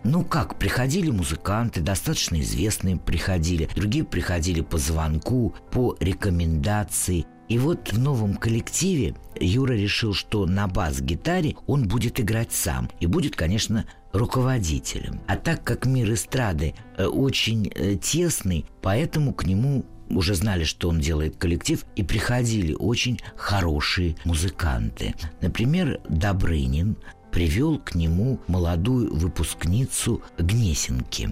Ну 0.05 0.25
как, 0.25 0.59
приходили 0.59 1.11
музыканты, 1.11 1.81
достаточно 1.81 2.41
известные 2.41 2.97
приходили, 2.97 3.69
другие 3.75 4.05
приходили 4.05 4.61
по 4.61 4.79
звонку, 4.79 5.55
по 5.71 5.97
рекомендации. 5.99 7.27
И 7.49 7.59
вот 7.59 7.93
в 7.93 7.99
новом 7.99 8.35
коллективе 8.35 9.15
Юра 9.39 9.75
решил, 9.75 10.15
что 10.15 10.47
на 10.47 10.67
бас-гитаре 10.67 11.57
он 11.67 11.87
будет 11.87 12.21
играть 12.21 12.53
сам 12.53 12.91
и 13.01 13.07
будет, 13.07 13.37
конечно, 13.37 13.85
руководителем. 14.13 15.21
А 15.27 15.37
так 15.37 15.63
как 15.65 15.87
мир 15.87 16.13
эстрады 16.13 16.75
э, 16.97 17.05
очень 17.05 17.71
э, 17.75 17.97
тесный, 17.97 18.65
поэтому 18.81 19.35
к 19.35 19.45
нему 19.45 19.85
уже 20.11 20.35
знали, 20.35 20.65
что 20.65 20.89
он 20.89 21.01
делает 21.01 21.37
коллектив, 21.37 21.85
и 21.97 22.03
приходили 22.03 22.75
очень 22.75 23.21
хорошие 23.37 24.17
музыканты. 24.25 25.15
Например, 25.41 26.01
Добрынин 26.09 26.97
привел 27.33 27.79
к 27.79 27.95
нему 27.95 28.39
молодую 28.47 29.15
выпускницу 29.15 30.23
Гнесинки. 30.39 31.31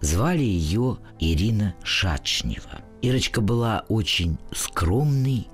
Звали 0.00 0.42
ее 0.42 0.98
Ирина 1.18 1.74
Шачнева. 1.82 2.89
Ирочка 3.02 3.40
была 3.40 3.84
очень 3.88 4.38
скромной 4.52 5.48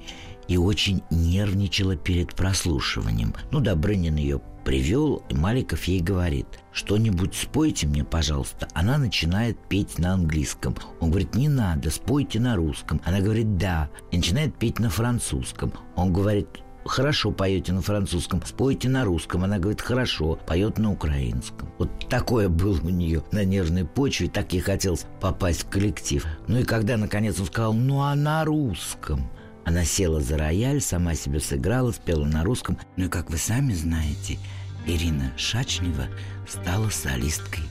и 0.48 0.56
очень 0.56 1.02
нервничала 1.10 1.96
перед 1.96 2.34
прослушиванием. 2.34 3.34
Ну, 3.50 3.60
Добрынин 3.60 4.16
ее 4.16 4.40
привел, 4.64 5.22
и 5.28 5.34
Маликов 5.34 5.84
ей 5.84 6.00
говорит, 6.00 6.46
что-нибудь 6.72 7.34
спойте 7.34 7.86
мне, 7.86 8.04
пожалуйста. 8.04 8.68
Она 8.74 8.98
начинает 8.98 9.56
петь 9.68 9.98
на 9.98 10.12
английском. 10.14 10.76
Он 11.00 11.10
говорит, 11.10 11.34
не 11.36 11.48
надо, 11.48 11.90
спойте 11.90 12.40
на 12.40 12.56
русском. 12.56 13.00
Она 13.04 13.20
говорит, 13.20 13.56
да. 13.58 13.88
И 14.10 14.16
начинает 14.16 14.56
петь 14.58 14.80
на 14.80 14.90
французском. 14.90 15.72
Он 15.94 16.12
говорит, 16.12 16.48
хорошо 16.86 17.30
поете 17.30 17.72
на 17.72 17.82
французском, 17.82 18.42
спойте 18.44 18.88
на 18.88 19.04
русском. 19.04 19.44
Она 19.44 19.58
говорит, 19.58 19.80
хорошо, 19.80 20.38
поет 20.46 20.78
на 20.78 20.92
украинском. 20.92 21.70
Вот 21.78 22.08
такое 22.08 22.48
было 22.48 22.80
у 22.80 22.90
нее 22.90 23.22
на 23.32 23.44
нервной 23.44 23.84
почве, 23.84 24.28
так 24.28 24.52
ей 24.52 24.60
хотелось 24.60 25.06
попасть 25.20 25.64
в 25.64 25.68
коллектив. 25.68 26.24
Ну 26.48 26.58
и 26.58 26.64
когда, 26.64 26.96
наконец, 26.96 27.38
он 27.40 27.46
сказал, 27.46 27.72
ну 27.72 28.02
а 28.02 28.14
на 28.14 28.44
русском? 28.44 29.28
Она 29.64 29.84
села 29.84 30.20
за 30.20 30.38
рояль, 30.38 30.80
сама 30.80 31.14
себе 31.14 31.40
сыграла, 31.40 31.90
спела 31.90 32.24
на 32.24 32.44
русском. 32.44 32.78
Ну 32.96 33.06
и, 33.06 33.08
как 33.08 33.30
вы 33.30 33.36
сами 33.36 33.72
знаете, 33.72 34.38
Ирина 34.86 35.32
Шачнева 35.36 36.06
стала 36.48 36.88
солисткой 36.88 37.64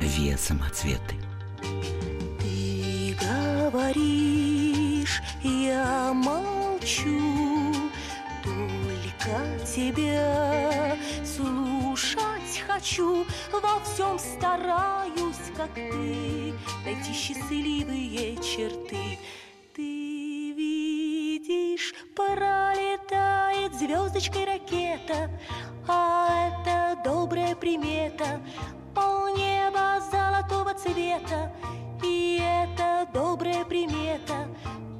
Виа 0.00 0.38
Самоцветы. 0.38 1.16
Ты 2.40 3.14
говоришь, 3.20 5.20
я 5.42 6.14
молчу, 6.14 7.61
только 9.22 9.64
тебя 9.64 10.96
слушать 11.24 12.62
хочу, 12.66 13.24
во 13.52 13.80
всем 13.84 14.18
стараюсь, 14.18 15.52
как 15.56 15.72
ты, 15.74 16.54
найти 16.84 17.12
счастливые 17.12 18.36
черты. 18.36 19.18
Ты 19.74 20.52
видишь, 20.52 21.94
пролетает 22.14 23.74
звездочкой 23.74 24.44
ракета, 24.44 25.30
а 25.88 26.48
это 26.48 27.00
добрая 27.02 27.54
примета, 27.54 28.40
полнеба 28.94 30.00
золотого 30.10 30.74
цвета, 30.74 31.52
и 32.02 32.40
это 32.42 33.08
добрая 33.12 33.64
примета, 33.64 34.48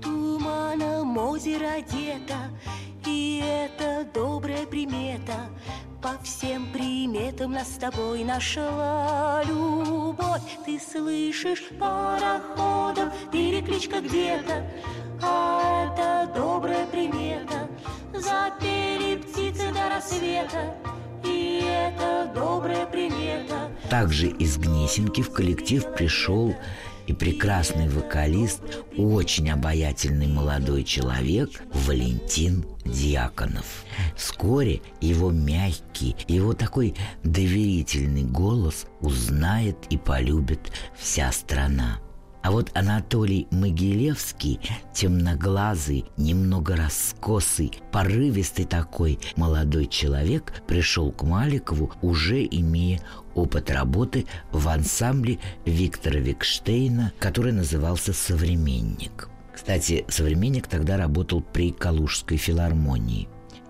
туманом 0.02 1.16
озеро 1.18 1.72
одета, 1.78 2.50
и 3.06 3.42
это 3.44 3.81
примета. 4.72 5.50
По 6.00 6.18
всем 6.24 6.72
приметам 6.72 7.52
нас 7.52 7.74
с 7.74 7.76
тобой 7.76 8.24
нашла 8.24 9.42
любовь. 9.44 10.40
Ты 10.64 10.80
слышишь 10.80 11.64
пароходом 11.78 13.12
перекличка 13.30 14.00
где-то, 14.00 14.66
а 15.20 15.84
это 15.84 16.32
добрая 16.34 16.86
примета. 16.86 17.68
Запели 18.14 19.16
птицы 19.16 19.70
до 19.74 19.94
рассвета, 19.94 20.74
и 21.22 21.62
это 21.66 22.32
добрая 22.34 22.86
примета. 22.86 23.70
Также 23.90 24.28
из 24.28 24.56
Гнесинки 24.56 25.20
в 25.20 25.30
коллектив 25.34 25.84
пришел 25.92 26.54
и 27.12 27.14
прекрасный 27.14 27.88
вокалист, 27.88 28.62
очень 28.96 29.50
обаятельный 29.50 30.26
молодой 30.26 30.82
человек 30.82 31.50
Валентин 31.86 32.64
Дьяконов. 32.86 33.66
Вскоре 34.16 34.80
его 35.02 35.30
мягкий, 35.30 36.16
его 36.26 36.54
такой 36.54 36.94
доверительный 37.22 38.24
голос 38.24 38.86
узнает 39.00 39.76
и 39.90 39.98
полюбит 39.98 40.72
вся 40.96 41.30
страна. 41.32 41.98
А 42.42 42.50
вот 42.50 42.72
Анатолий 42.74 43.46
Могилевский, 43.52 44.58
темноглазый, 44.92 46.06
немного 46.16 46.74
раскосый, 46.74 47.72
порывистый 47.92 48.64
такой 48.64 49.20
молодой 49.36 49.86
человек, 49.86 50.52
пришел 50.66 51.12
к 51.12 51.22
Маликову, 51.22 51.92
уже 52.02 52.44
имея 52.44 53.00
опыт 53.34 53.70
работы 53.70 54.26
в 54.50 54.68
ансамбле 54.68 55.38
Виктора 55.64 56.18
Викштейна, 56.18 57.12
который 57.18 57.52
назывался 57.52 58.12
«Современник». 58.12 59.28
Кстати, 59.54 60.04
«Современник» 60.08 60.66
тогда 60.66 60.96
работал 60.96 61.42
при 61.42 61.72
Калужской 61.72 62.36
филармонии. 62.36 63.28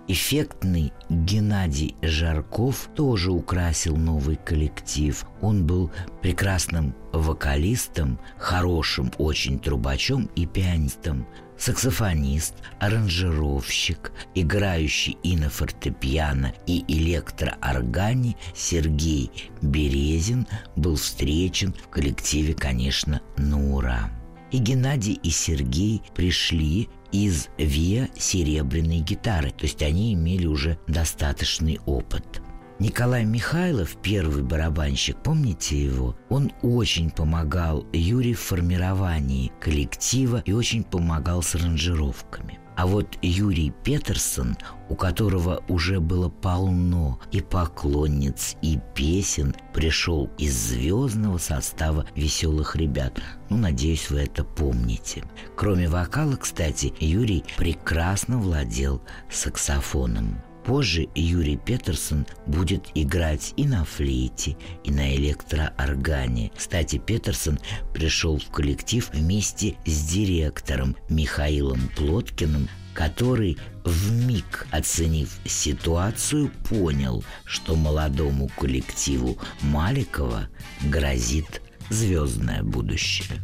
Эффектный 0.09 0.93
Геннадий 1.09 1.95
Жарков 2.03 2.89
тоже 2.97 3.31
украсил 3.31 3.97
новый 3.97 4.37
коллектив. 4.37 5.25
Он 5.41 5.65
был 5.65 5.93
прекрасным 6.21 6.95
вокалистом, 7.13 8.19
хорошим 8.37 9.13
очень 9.19 9.61
трубачом 9.61 10.29
и 10.35 10.45
пианистом. 10.45 11.27
Саксофонист, 11.63 12.55
аранжировщик, 12.81 14.11
играющий 14.35 15.17
и 15.23 15.37
на 15.37 15.49
фортепиано, 15.49 16.53
и 16.67 16.85
электрооргане 16.89 18.35
Сергей 18.53 19.31
Березин 19.61 20.49
был 20.75 20.97
встречен 20.97 21.73
в 21.73 21.87
коллективе, 21.87 22.55
конечно, 22.55 23.23
на 23.37 23.75
ура. 23.77 24.11
И 24.51 24.59
Геннадий 24.59 25.21
и 25.23 25.31
Сергей 25.31 26.03
пришли 26.17 26.89
из 27.13 27.47
ВИА 27.59 28.09
серебряной 28.19 28.99
гитары, 28.99 29.53
то 29.53 29.63
есть 29.63 29.85
они 29.85 30.15
имели 30.15 30.47
уже 30.47 30.81
достаточный 30.89 31.79
опыт. 31.87 32.42
Николай 32.83 33.25
Михайлов, 33.25 33.97
первый 34.03 34.43
барабанщик, 34.43 35.17
помните 35.23 35.81
его? 35.81 36.17
Он 36.29 36.51
очень 36.63 37.13
помогал 37.13 37.87
Юре 37.93 38.35
в 38.35 38.41
формировании 38.41 39.53
коллектива 39.61 40.43
и 40.45 40.53
очень 40.53 40.83
помогал 40.83 41.45
с 41.45 41.55
аранжировками. 41.55 42.59
А 42.77 42.89
вот 42.89 43.07
Юрий 43.23 43.73
Петерсон, 43.85 44.57
у 44.89 44.97
которого 44.97 45.63
уже 45.69 46.01
было 46.01 46.29
полно 46.29 47.21
и 47.31 47.41
поклонниц, 47.41 48.57
и 48.63 48.81
песен, 48.97 49.55
пришел 49.73 50.29
из 50.37 50.53
звездного 50.53 51.39
состава 51.39 52.05
веселых 52.17 52.75
ребят. 52.75 53.21
Ну, 53.49 53.59
надеюсь, 53.59 54.11
вы 54.11 54.23
это 54.23 54.43
помните. 54.43 55.23
Кроме 55.55 55.89
вокала, 55.89 56.35
кстати, 56.35 56.93
Юрий 56.99 57.45
прекрасно 57.57 58.39
владел 58.39 59.01
саксофоном. 59.31 60.43
Позже 60.65 61.09
Юрий 61.15 61.57
Петерсон 61.57 62.27
будет 62.47 62.87
играть 62.95 63.53
и 63.57 63.67
на 63.67 63.85
флейте, 63.85 64.57
и 64.85 64.91
на 64.91 65.15
электрооргане. 65.17 66.53
Кстати, 66.57 66.99
Петерсон 66.99 67.59
пришел 67.93 68.39
в 68.39 68.51
коллектив 68.51 69.09
вместе 69.13 69.77
с 69.85 70.05
директором 70.05 70.97
Михаилом 71.09 71.91
Плоткиным, 71.97 72.69
который 72.95 73.59
в 73.85 74.13
миг 74.13 74.67
оценив 74.71 75.37
ситуацию, 75.45 76.51
понял, 76.69 77.25
что 77.45 77.75
молодому 77.75 78.49
коллективу 78.57 79.39
Маликова 79.63 80.49
грозит 80.85 81.61
звездное 81.91 82.63
будущее. 82.63 83.41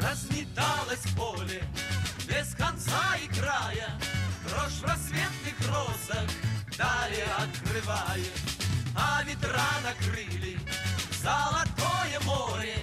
Разметалось 0.00 1.02
поле 1.16 1.62
без 2.28 2.54
конца 2.54 3.16
и 3.24 3.34
края, 3.34 3.98
Дрожь 4.48 4.80
в 4.80 4.84
далее 6.76 7.26
открывает, 7.38 8.32
А 8.94 9.22
ветра 9.24 9.68
накрыли 9.82 10.58
золотое 11.22 12.20
море, 12.24 12.76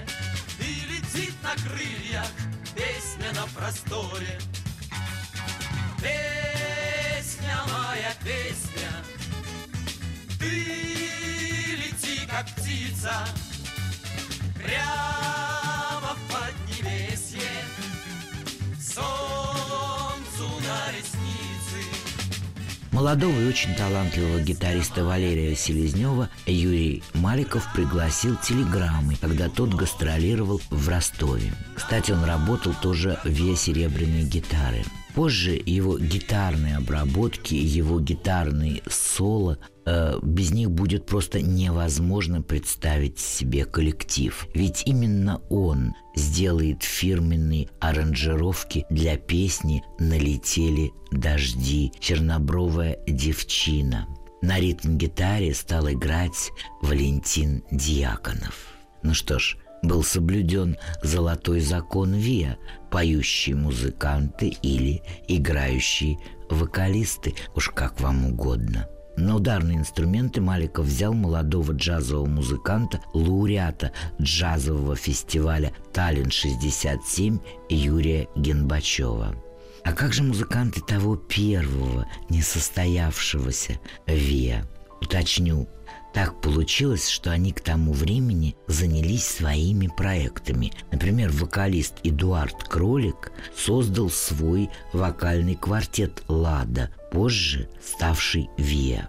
И 0.60 0.86
летит 0.86 1.36
на 1.44 1.54
крыльях 1.56 2.28
песня 2.76 3.32
на 3.34 3.48
просторе. 3.48 4.40
Песня 5.98 7.58
моя, 7.72 8.14
песня, 8.24 8.90
ты 10.40 10.46
лети, 11.76 12.28
как 12.28 12.46
птица, 12.56 13.26
прямо 14.56 15.13
Молодого 23.04 23.38
и 23.38 23.50
очень 23.50 23.76
талантливого 23.76 24.40
гитариста 24.40 25.04
Валерия 25.04 25.58
Селезнева 25.58 26.30
Юрий 26.46 27.04
Маликов 27.14 27.68
пригласил 27.74 28.38
телеграммой, 28.38 29.18
когда 29.20 29.50
тот 29.50 29.74
гастролировал 29.74 30.62
в 30.70 30.88
Ростове. 30.88 31.52
Кстати, 31.76 32.14
он 32.14 32.24
работал 32.24 32.74
тоже 32.82 33.20
«Ве 33.26 33.58
серебряной 33.58 34.24
гитары». 34.24 34.86
Позже 35.16 35.62
его 35.66 36.00
гитарные 36.00 36.78
обработки, 36.78 37.54
его 37.56 38.00
гитарные 38.00 38.82
соло, 38.90 39.60
без 40.22 40.52
них 40.52 40.72
будет 40.72 41.06
просто 41.06 41.42
невозможно 41.42 42.42
представить 42.42 43.20
себе 43.20 43.66
коллектив. 43.66 44.48
Ведь 44.54 44.84
именно 44.86 45.42
он 45.50 45.94
сделает 46.16 46.84
фирменные 46.84 47.70
аранжировки 47.80 48.86
для 48.90 49.18
песни 49.18 49.84
«Налетели 50.00 50.92
дожди», 51.12 51.92
«Чернобровая 52.00 53.00
девчина». 53.08 54.08
На 54.42 54.60
ритм-гитаре 54.60 55.54
стал 55.54 55.90
играть 55.90 56.52
Валентин 56.82 57.64
Дьяконов. 57.72 58.74
Ну 59.02 59.14
что 59.14 59.40
ж, 59.40 59.58
был 59.82 60.04
соблюден 60.04 60.78
золотой 61.02 61.60
закон 61.60 62.14
ВИА, 62.14 62.58
поющие 62.90 63.56
музыканты 63.56 64.50
или 64.62 65.02
играющие 65.28 66.18
вокалисты, 66.50 67.36
уж 67.56 67.70
как 67.70 68.00
вам 68.00 68.26
угодно. 68.26 68.88
На 69.16 69.36
ударные 69.36 69.78
инструменты 69.78 70.42
Маликов 70.42 70.86
взял 70.86 71.14
молодого 71.14 71.72
джазового 71.72 72.26
музыканта, 72.26 73.00
лауреата 73.14 73.92
джазового 74.20 74.96
фестиваля 74.96 75.72
«Таллин-67» 75.94 77.40
Юрия 77.70 78.28
Генбачева. 78.36 79.36
А 79.84 79.94
как 79.94 80.14
же 80.14 80.24
музыканты 80.24 80.82
того 80.82 81.16
первого, 81.16 82.08
несостоявшегося 82.30 83.80
ВИА? 84.08 84.66
Уточню, 85.02 85.68
так 86.14 86.40
получилось, 86.42 87.10
что 87.10 87.32
они 87.32 87.52
к 87.52 87.62
тому 87.62 87.92
времени 87.92 88.56
занялись 88.68 89.26
своими 89.26 89.88
проектами. 89.88 90.72
Например, 90.92 91.32
вокалист 91.32 91.96
Эдуард 92.04 92.64
Кролик 92.66 93.32
создал 93.56 94.10
свой 94.10 94.70
вокальный 94.94 95.56
квартет 95.56 96.24
«Лада», 96.28 96.92
позже 97.12 97.70
ставший 97.82 98.50
«Виа». 98.58 99.08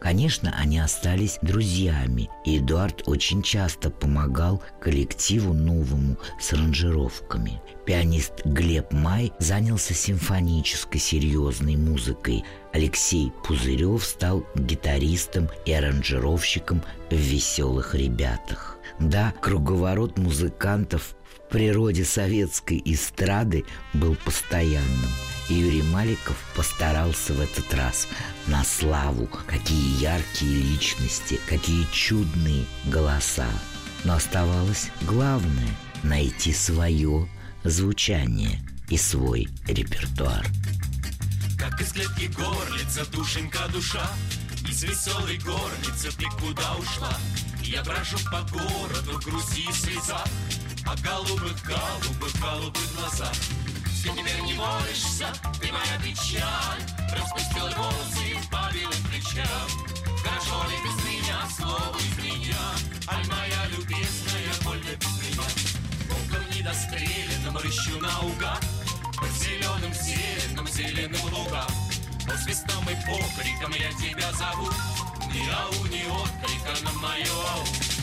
Конечно, 0.00 0.56
они 0.58 0.78
остались 0.78 1.38
друзьями, 1.42 2.30
и 2.46 2.58
Эдуард 2.58 3.02
очень 3.06 3.42
часто 3.42 3.90
помогал 3.90 4.62
коллективу 4.80 5.52
новому 5.52 6.16
с 6.40 6.54
аранжировками. 6.54 7.60
Пианист 7.84 8.40
Глеб 8.46 8.92
Май 8.92 9.30
занялся 9.38 9.92
симфонической 9.92 10.98
серьезной 10.98 11.76
музыкой. 11.76 12.44
Алексей 12.72 13.30
Пузырев 13.44 14.02
стал 14.02 14.46
гитаристом 14.54 15.50
и 15.66 15.72
аранжировщиком 15.72 16.82
в 17.10 17.14
«Веселых 17.14 17.94
ребятах». 17.94 18.78
Да, 18.98 19.34
круговорот 19.40 20.18
музыкантов 20.18 21.14
в 21.24 21.52
природе 21.52 22.04
советской 22.04 22.80
эстрады 22.86 23.64
был 23.92 24.16
постоянным. 24.24 25.10
Юрий 25.50 25.82
Маликов 25.82 26.36
постарался 26.54 27.34
в 27.34 27.40
этот 27.40 27.74
раз 27.74 28.06
на 28.46 28.62
славу. 28.62 29.28
Какие 29.46 30.00
яркие 30.00 30.62
личности, 30.62 31.40
какие 31.48 31.86
чудные 31.92 32.64
голоса. 32.86 33.48
Но 34.04 34.14
оставалось 34.14 34.90
главное– 35.02 35.68
найти 36.02 36.52
свое 36.52 37.28
звучание 37.64 38.60
и 38.88 38.96
свой 38.96 39.48
репертуар. 39.66 40.46
Как 41.58 41.80
из 41.80 41.92
клетки 41.92 42.30
горлица, 42.36 43.04
душенька 43.10 43.68
душа, 43.72 44.08
Из 44.68 44.82
веселой 44.84 45.38
горницы 45.38 46.16
ты 46.16 46.26
куда 46.38 46.74
ушла? 46.76 47.12
Я 47.62 47.82
брожу 47.82 48.18
по 48.30 48.40
городу, 48.52 49.20
грусти 49.24 49.68
и 49.68 49.72
слеза, 49.72 50.24
А 50.86 50.96
голубых, 51.02 51.56
голубых, 51.64 52.40
голубых 52.40 52.94
глаза. 52.96 53.32
Ты 54.02 54.08
теперь 54.08 54.40
не 54.40 54.54
молишься, 54.54 55.30
ты 55.60 55.70
моя 55.70 55.98
печаль, 56.02 56.80
Распустил 57.12 57.68
волосы 57.76 58.48
по 58.50 58.72
белым 58.72 59.02
плечам. 59.10 59.68
Хорошо 60.24 60.64
ли 60.70 60.76
без 60.82 61.04
меня, 61.04 61.36
слово 61.54 61.98
из 61.98 62.24
меня, 62.24 62.56
Аль 63.08 63.26
моя 63.26 63.66
любезная, 63.76 64.54
больно 64.64 64.96
без 64.96 65.28
меня? 65.28 65.42
Волком 66.08 66.50
недостреленным 66.50 67.58
рыщу 67.58 68.00
наугад, 68.00 68.64
По 69.18 69.28
зеленым, 69.28 69.92
зеленым, 69.92 70.66
зеленым 70.66 71.34
лугам. 71.34 71.68
Но 72.26 72.36
свистом 72.38 72.82
и 72.88 72.94
покриком 73.04 73.72
я 73.72 73.92
тебя 73.92 74.32
зову, 74.32 74.70
Ни 75.30 75.46
ау, 75.50 75.86
ни 75.88 76.06
отклика 76.08 76.84
на 76.84 76.92
мое 77.00 77.26
ау. 77.26 77.99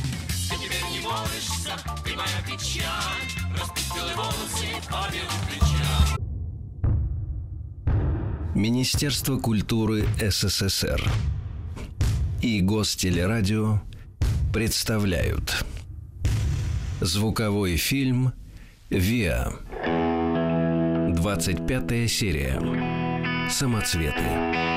Ты 0.50 0.56
теперь 0.56 0.84
не 0.92 1.00
молишься, 1.02 1.76
ты 2.04 2.16
моя 2.16 2.42
печаль, 2.46 3.28
Распустил 3.60 4.04
волосы 4.16 4.68
по 4.90 5.10
белым 5.12 5.42
плечам. 5.48 6.18
Министерство 8.56 9.38
культуры 9.38 10.08
СССР 10.20 11.04
и 12.42 12.62
Гостелерадио 12.62 13.82
представляют 14.54 15.66
Звуковой 17.02 17.76
фильм 17.78 18.34
«Виа» 18.90 19.52
25 21.16 22.10
серия. 22.10 22.60
Самоцветы 23.50 24.77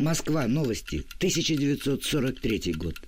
Москва. 0.00 0.46
Новости. 0.46 1.04
1943 1.18 2.72
год. 2.72 2.98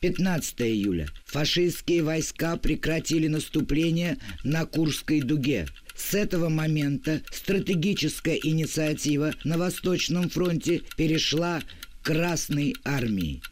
15 0.00 0.62
июля. 0.62 1.08
Фашистские 1.26 2.02
войска 2.02 2.56
прекратили 2.56 3.28
наступление 3.28 4.18
на 4.42 4.66
Курской 4.66 5.20
дуге. 5.20 5.68
С 5.94 6.14
этого 6.14 6.48
момента 6.48 7.22
стратегическая 7.30 8.36
инициатива 8.42 9.32
на 9.44 9.58
Восточном 9.58 10.28
фронте 10.28 10.82
перешла 10.96 11.60
к 12.02 12.06
Красной 12.06 12.74
армии. 12.84 13.42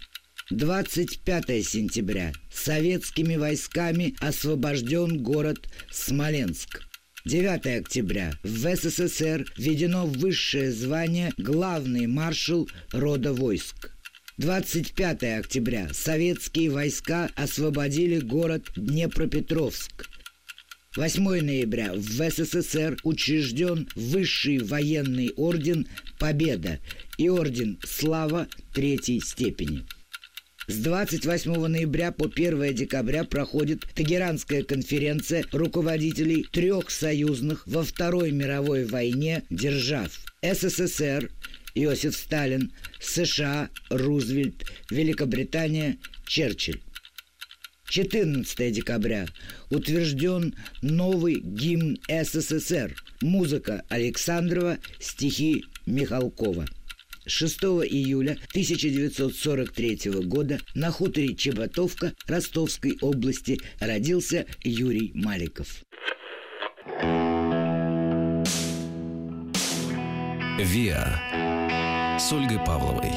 25 0.50 1.64
сентября. 1.64 2.32
Советскими 2.50 3.36
войсками 3.36 4.16
освобожден 4.20 5.22
город 5.22 5.68
Смоленск. 5.90 6.87
9 7.24 7.80
октября. 7.80 8.32
В 8.44 8.76
СССР 8.76 9.44
введено 9.56 10.06
высшее 10.06 10.70
звание 10.70 11.32
«Главный 11.36 12.06
маршал 12.06 12.68
рода 12.92 13.32
войск». 13.32 13.90
25 14.36 15.24
октября. 15.40 15.88
Советские 15.92 16.70
войска 16.70 17.28
освободили 17.34 18.20
город 18.20 18.70
Днепропетровск. 18.76 20.08
8 20.96 21.22
ноября. 21.40 21.92
В 21.94 22.30
СССР 22.30 22.96
учрежден 23.02 23.88
Высший 23.96 24.58
военный 24.58 25.32
орден 25.36 25.88
«Победа» 26.20 26.78
и 27.16 27.28
орден 27.28 27.80
«Слава» 27.84 28.46
третьей 28.72 29.20
степени. 29.20 29.84
С 30.70 30.76
28 30.80 31.66
ноября 31.66 32.12
по 32.12 32.26
1 32.26 32.74
декабря 32.74 33.24
проходит 33.24 33.86
Тегеранская 33.94 34.62
конференция 34.62 35.46
руководителей 35.50 36.46
трех 36.52 36.90
союзных 36.90 37.66
во 37.66 37.82
Второй 37.82 38.32
мировой 38.32 38.84
войне 38.84 39.44
держав 39.48 40.10
СССР, 40.42 41.30
Иосиф 41.74 42.14
Сталин, 42.14 42.70
США, 43.00 43.70
Рузвельт, 43.88 44.66
Великобритания, 44.90 45.96
Черчилль. 46.26 46.82
14 47.88 48.70
декабря 48.70 49.26
утвержден 49.70 50.54
новый 50.82 51.40
гимн 51.40 51.98
СССР. 52.08 52.94
Музыка 53.22 53.84
Александрова, 53.88 54.76
стихи 55.00 55.64
Михалкова. 55.86 56.66
6 57.28 57.64
июля 57.84 58.32
1943 58.50 60.10
года 60.24 60.58
на 60.74 60.90
хуторе 60.90 61.34
Чеботовка 61.34 62.14
Ростовской 62.26 62.96
области 63.00 63.60
родился 63.80 64.46
Юрий 64.64 65.12
Маликов. 65.14 65.84
ВИА 70.58 72.18
с 72.18 72.32
Ольгой 72.32 72.58
Павловой. 72.58 73.12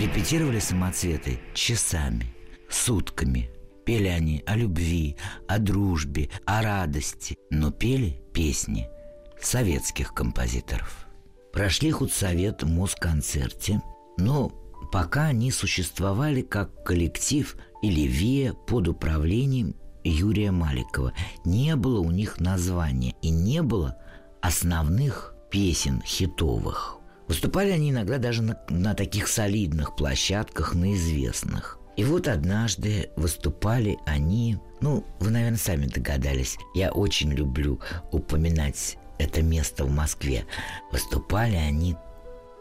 Репетировали 0.00 0.60
самоцветы 0.60 1.40
часами, 1.54 2.26
сутками. 2.68 3.50
Пели 3.84 4.06
они 4.06 4.44
о 4.46 4.56
любви, 4.56 5.16
о 5.48 5.58
дружбе, 5.58 6.28
о 6.44 6.62
радости, 6.62 7.36
но 7.50 7.72
пели 7.72 8.22
песни 8.32 8.86
советских 9.40 10.14
композиторов. 10.14 11.09
Прошли 11.52 11.90
худсовет 11.90 12.62
в 12.62 12.68
Москонцерте, 12.68 13.82
но 14.16 14.52
пока 14.92 15.26
они 15.26 15.50
существовали 15.50 16.42
как 16.42 16.84
коллектив 16.84 17.56
или 17.82 18.02
ВИА 18.02 18.54
под 18.54 18.88
управлением 18.88 19.74
Юрия 20.04 20.52
Маликова. 20.52 21.12
Не 21.44 21.76
было 21.76 22.00
у 22.00 22.10
них 22.10 22.40
названия 22.40 23.14
и 23.22 23.30
не 23.30 23.62
было 23.62 23.96
основных 24.40 25.34
песен 25.50 26.02
хитовых. 26.02 26.98
Выступали 27.28 27.70
они 27.70 27.90
иногда 27.90 28.18
даже 28.18 28.42
на, 28.42 28.60
на 28.68 28.94
таких 28.94 29.28
солидных 29.28 29.96
площадках, 29.96 30.74
на 30.74 30.94
известных. 30.94 31.78
И 31.96 32.04
вот 32.04 32.28
однажды 32.28 33.10
выступали 33.16 33.98
они, 34.06 34.58
ну, 34.80 35.04
вы, 35.18 35.30
наверное, 35.30 35.58
сами 35.58 35.86
догадались, 35.86 36.56
я 36.74 36.90
очень 36.92 37.30
люблю 37.32 37.80
упоминать 38.10 38.96
это 39.20 39.42
место 39.42 39.84
в 39.84 39.90
Москве. 39.90 40.46
Выступали 40.90 41.56
они 41.56 41.96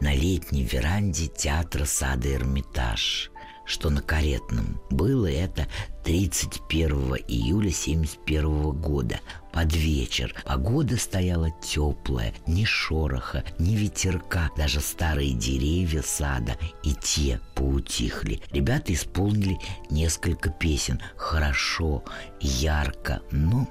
на 0.01 0.13
летней 0.13 0.63
веранде 0.63 1.27
театра 1.27 1.85
сада 1.85 2.33
Эрмитаж, 2.33 3.31
что 3.65 3.89
на 3.89 4.01
Каретном. 4.01 4.81
Было 4.89 5.27
это 5.27 5.67
31 6.03 7.15
июля 7.27 7.71
71 7.71 8.71
года, 8.71 9.19
под 9.51 9.73
вечер. 9.73 10.33
Погода 10.45 10.97
стояла 10.97 11.49
теплая, 11.61 12.33
ни 12.45 12.65
шороха, 12.65 13.43
ни 13.57 13.75
ветерка. 13.75 14.49
Даже 14.55 14.79
старые 14.79 15.33
деревья 15.33 16.01
сада 16.01 16.57
и 16.83 16.93
те 16.93 17.39
поутихли. 17.55 18.41
Ребята 18.51 18.93
исполнили 18.93 19.57
несколько 19.89 20.49
песен. 20.49 21.01
Хорошо, 21.15 22.03
ярко, 22.39 23.21
но 23.31 23.67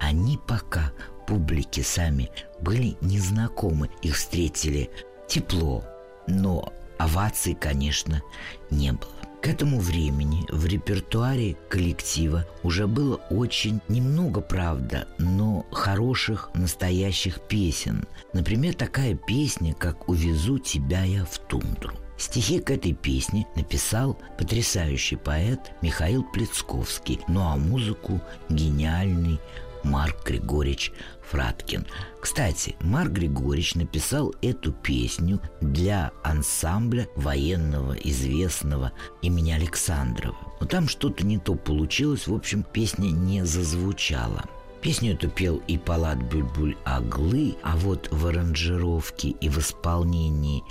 они 0.00 0.38
пока 0.46 0.92
публике 1.26 1.82
сами 1.82 2.30
были 2.60 2.96
незнакомы. 3.00 3.90
Их 4.02 4.16
встретили 4.16 4.90
тепло, 5.28 5.84
но 6.26 6.72
оваций, 6.98 7.54
конечно, 7.54 8.22
не 8.70 8.92
было. 8.92 9.10
К 9.42 9.48
этому 9.48 9.80
времени 9.80 10.46
в 10.50 10.66
репертуаре 10.66 11.56
коллектива 11.68 12.46
уже 12.62 12.86
было 12.86 13.16
очень 13.28 13.80
немного, 13.88 14.40
правда, 14.40 15.08
но 15.18 15.66
хороших 15.72 16.50
настоящих 16.54 17.40
песен. 17.40 18.06
Например, 18.32 18.72
такая 18.72 19.16
песня, 19.16 19.74
как 19.74 20.08
«Увезу 20.08 20.58
тебя 20.60 21.02
я 21.02 21.24
в 21.24 21.38
тундру». 21.38 21.92
Стихи 22.16 22.60
к 22.60 22.70
этой 22.70 22.92
песне 22.92 23.48
написал 23.56 24.16
потрясающий 24.38 25.16
поэт 25.16 25.72
Михаил 25.82 26.22
Плецковский, 26.22 27.18
ну 27.26 27.40
а 27.40 27.56
музыку 27.56 28.20
гениальный 28.48 29.40
Марк 29.84 30.26
Григорьевич 30.26 30.92
Фраткин. 31.30 31.86
Кстати, 32.20 32.76
Марк 32.80 33.12
Григорьевич 33.12 33.74
написал 33.74 34.34
эту 34.42 34.72
песню 34.72 35.40
для 35.60 36.12
ансамбля 36.22 37.08
военного 37.16 37.94
известного 37.94 38.92
имени 39.22 39.52
Александрова. 39.52 40.36
Но 40.60 40.66
там 40.66 40.88
что-то 40.88 41.26
не 41.26 41.38
то 41.38 41.54
получилось, 41.54 42.26
в 42.26 42.34
общем, 42.34 42.62
песня 42.62 43.10
не 43.10 43.44
зазвучала. 43.44 44.44
Песню 44.80 45.14
эту 45.14 45.28
пел 45.28 45.62
и 45.68 45.78
Палат 45.78 46.18
Бюльбуль 46.18 46.76
Аглы, 46.84 47.56
а 47.62 47.76
вот 47.76 48.08
в 48.10 48.26
аранжировке 48.26 49.28
и 49.28 49.48
в 49.48 49.58
исполнении 49.58 50.64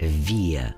Виа 0.00 0.74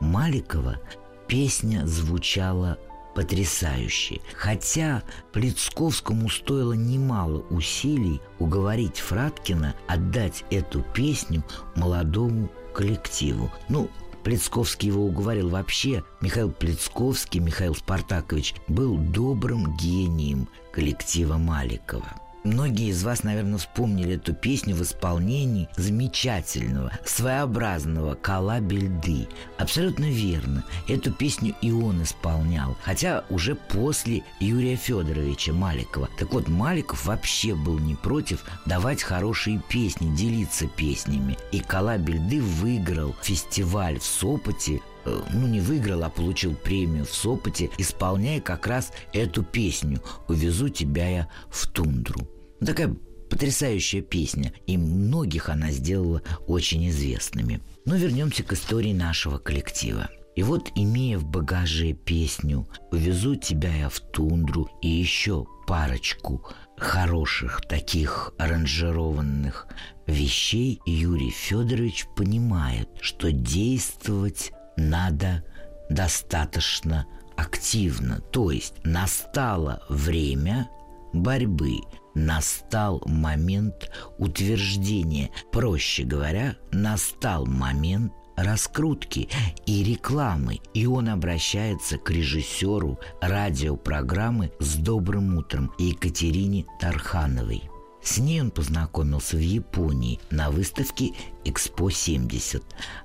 Маликова 0.00 0.80
песня 1.28 1.86
звучала 1.86 2.78
потрясающие. 3.16 4.20
Хотя 4.34 5.02
Плецковскому 5.32 6.28
стоило 6.28 6.74
немало 6.74 7.40
усилий 7.48 8.20
уговорить 8.38 8.98
Фраткина 8.98 9.74
отдать 9.88 10.44
эту 10.50 10.82
песню 10.82 11.42
молодому 11.74 12.50
коллективу. 12.74 13.50
Ну, 13.70 13.88
Плецковский 14.22 14.88
его 14.88 15.06
уговорил 15.06 15.48
вообще. 15.48 16.04
Михаил 16.20 16.50
Плецковский, 16.50 17.40
Михаил 17.40 17.74
Спартакович, 17.74 18.54
был 18.68 18.98
добрым 18.98 19.74
гением 19.78 20.46
коллектива 20.72 21.38
Маликова. 21.38 22.25
Многие 22.46 22.90
из 22.90 23.02
вас, 23.02 23.24
наверное, 23.24 23.58
вспомнили 23.58 24.14
эту 24.14 24.32
песню 24.32 24.76
в 24.76 24.82
исполнении 24.82 25.68
замечательного, 25.76 26.92
своеобразного 27.04 28.14
Кала 28.14 28.60
Бельды. 28.60 29.26
Абсолютно 29.58 30.04
верно. 30.04 30.64
Эту 30.86 31.10
песню 31.10 31.56
и 31.60 31.72
он 31.72 32.04
исполнял, 32.04 32.76
хотя 32.82 33.24
уже 33.30 33.56
после 33.56 34.22
Юрия 34.38 34.76
Федоровича 34.76 35.52
Маликова. 35.52 36.08
Так 36.20 36.32
вот, 36.32 36.46
Маликов 36.46 37.04
вообще 37.04 37.56
был 37.56 37.80
не 37.80 37.96
против 37.96 38.44
давать 38.64 39.02
хорошие 39.02 39.60
песни, 39.68 40.14
делиться 40.14 40.68
песнями. 40.68 41.36
И 41.50 41.58
Кала 41.58 41.98
Бельды 41.98 42.40
выиграл 42.40 43.16
фестиваль 43.22 43.98
в 43.98 44.04
Сопоте 44.04 44.80
э, 45.04 45.20
ну, 45.32 45.48
не 45.48 45.58
выиграл, 45.58 46.04
а 46.04 46.10
получил 46.10 46.54
премию 46.54 47.06
в 47.06 47.12
Сопоте, 47.12 47.70
исполняя 47.76 48.40
как 48.40 48.68
раз 48.68 48.92
эту 49.12 49.42
песню 49.42 50.00
«Увезу 50.28 50.68
тебя 50.68 51.08
я 51.08 51.28
в 51.50 51.66
тундру». 51.66 52.35
Такая 52.64 52.94
потрясающая 53.28 54.02
песня, 54.02 54.52
и 54.66 54.76
многих 54.76 55.48
она 55.48 55.70
сделала 55.70 56.22
очень 56.46 56.88
известными. 56.88 57.60
Но 57.84 57.96
вернемся 57.96 58.42
к 58.42 58.52
истории 58.52 58.92
нашего 58.92 59.38
коллектива. 59.38 60.08
И 60.36 60.42
вот, 60.42 60.70
имея 60.74 61.18
в 61.18 61.24
багаже 61.24 61.92
песню 61.92 62.68
«Увезу 62.92 63.36
тебя 63.36 63.74
я 63.74 63.88
в 63.88 64.00
тундру» 64.00 64.68
и 64.82 64.88
еще 64.88 65.46
парочку 65.66 66.42
хороших 66.76 67.62
таких 67.62 68.34
аранжированных 68.38 69.66
вещей, 70.06 70.80
Юрий 70.84 71.30
Федорович 71.30 72.06
понимает, 72.16 72.88
что 73.00 73.32
действовать 73.32 74.52
надо 74.76 75.42
достаточно 75.88 77.06
активно. 77.36 78.20
То 78.20 78.50
есть 78.50 78.74
настало 78.84 79.82
время 79.88 80.68
борьбы 81.14 81.78
настал 82.16 83.02
момент 83.06 83.90
утверждения. 84.18 85.30
Проще 85.52 86.02
говоря, 86.02 86.56
настал 86.72 87.46
момент 87.46 88.12
раскрутки 88.36 89.28
и 89.66 89.84
рекламы. 89.84 90.60
И 90.74 90.86
он 90.86 91.08
обращается 91.08 91.98
к 91.98 92.10
режиссеру 92.10 92.98
радиопрограммы 93.20 94.50
«С 94.58 94.74
добрым 94.76 95.36
утром» 95.36 95.72
Екатерине 95.78 96.66
Тархановой. 96.80 97.62
С 98.02 98.18
ней 98.18 98.40
он 98.40 98.50
познакомился 98.50 99.36
в 99.36 99.40
Японии 99.40 100.20
на 100.30 100.50
выставке 100.50 101.12
«Экспо-70». 101.44 102.62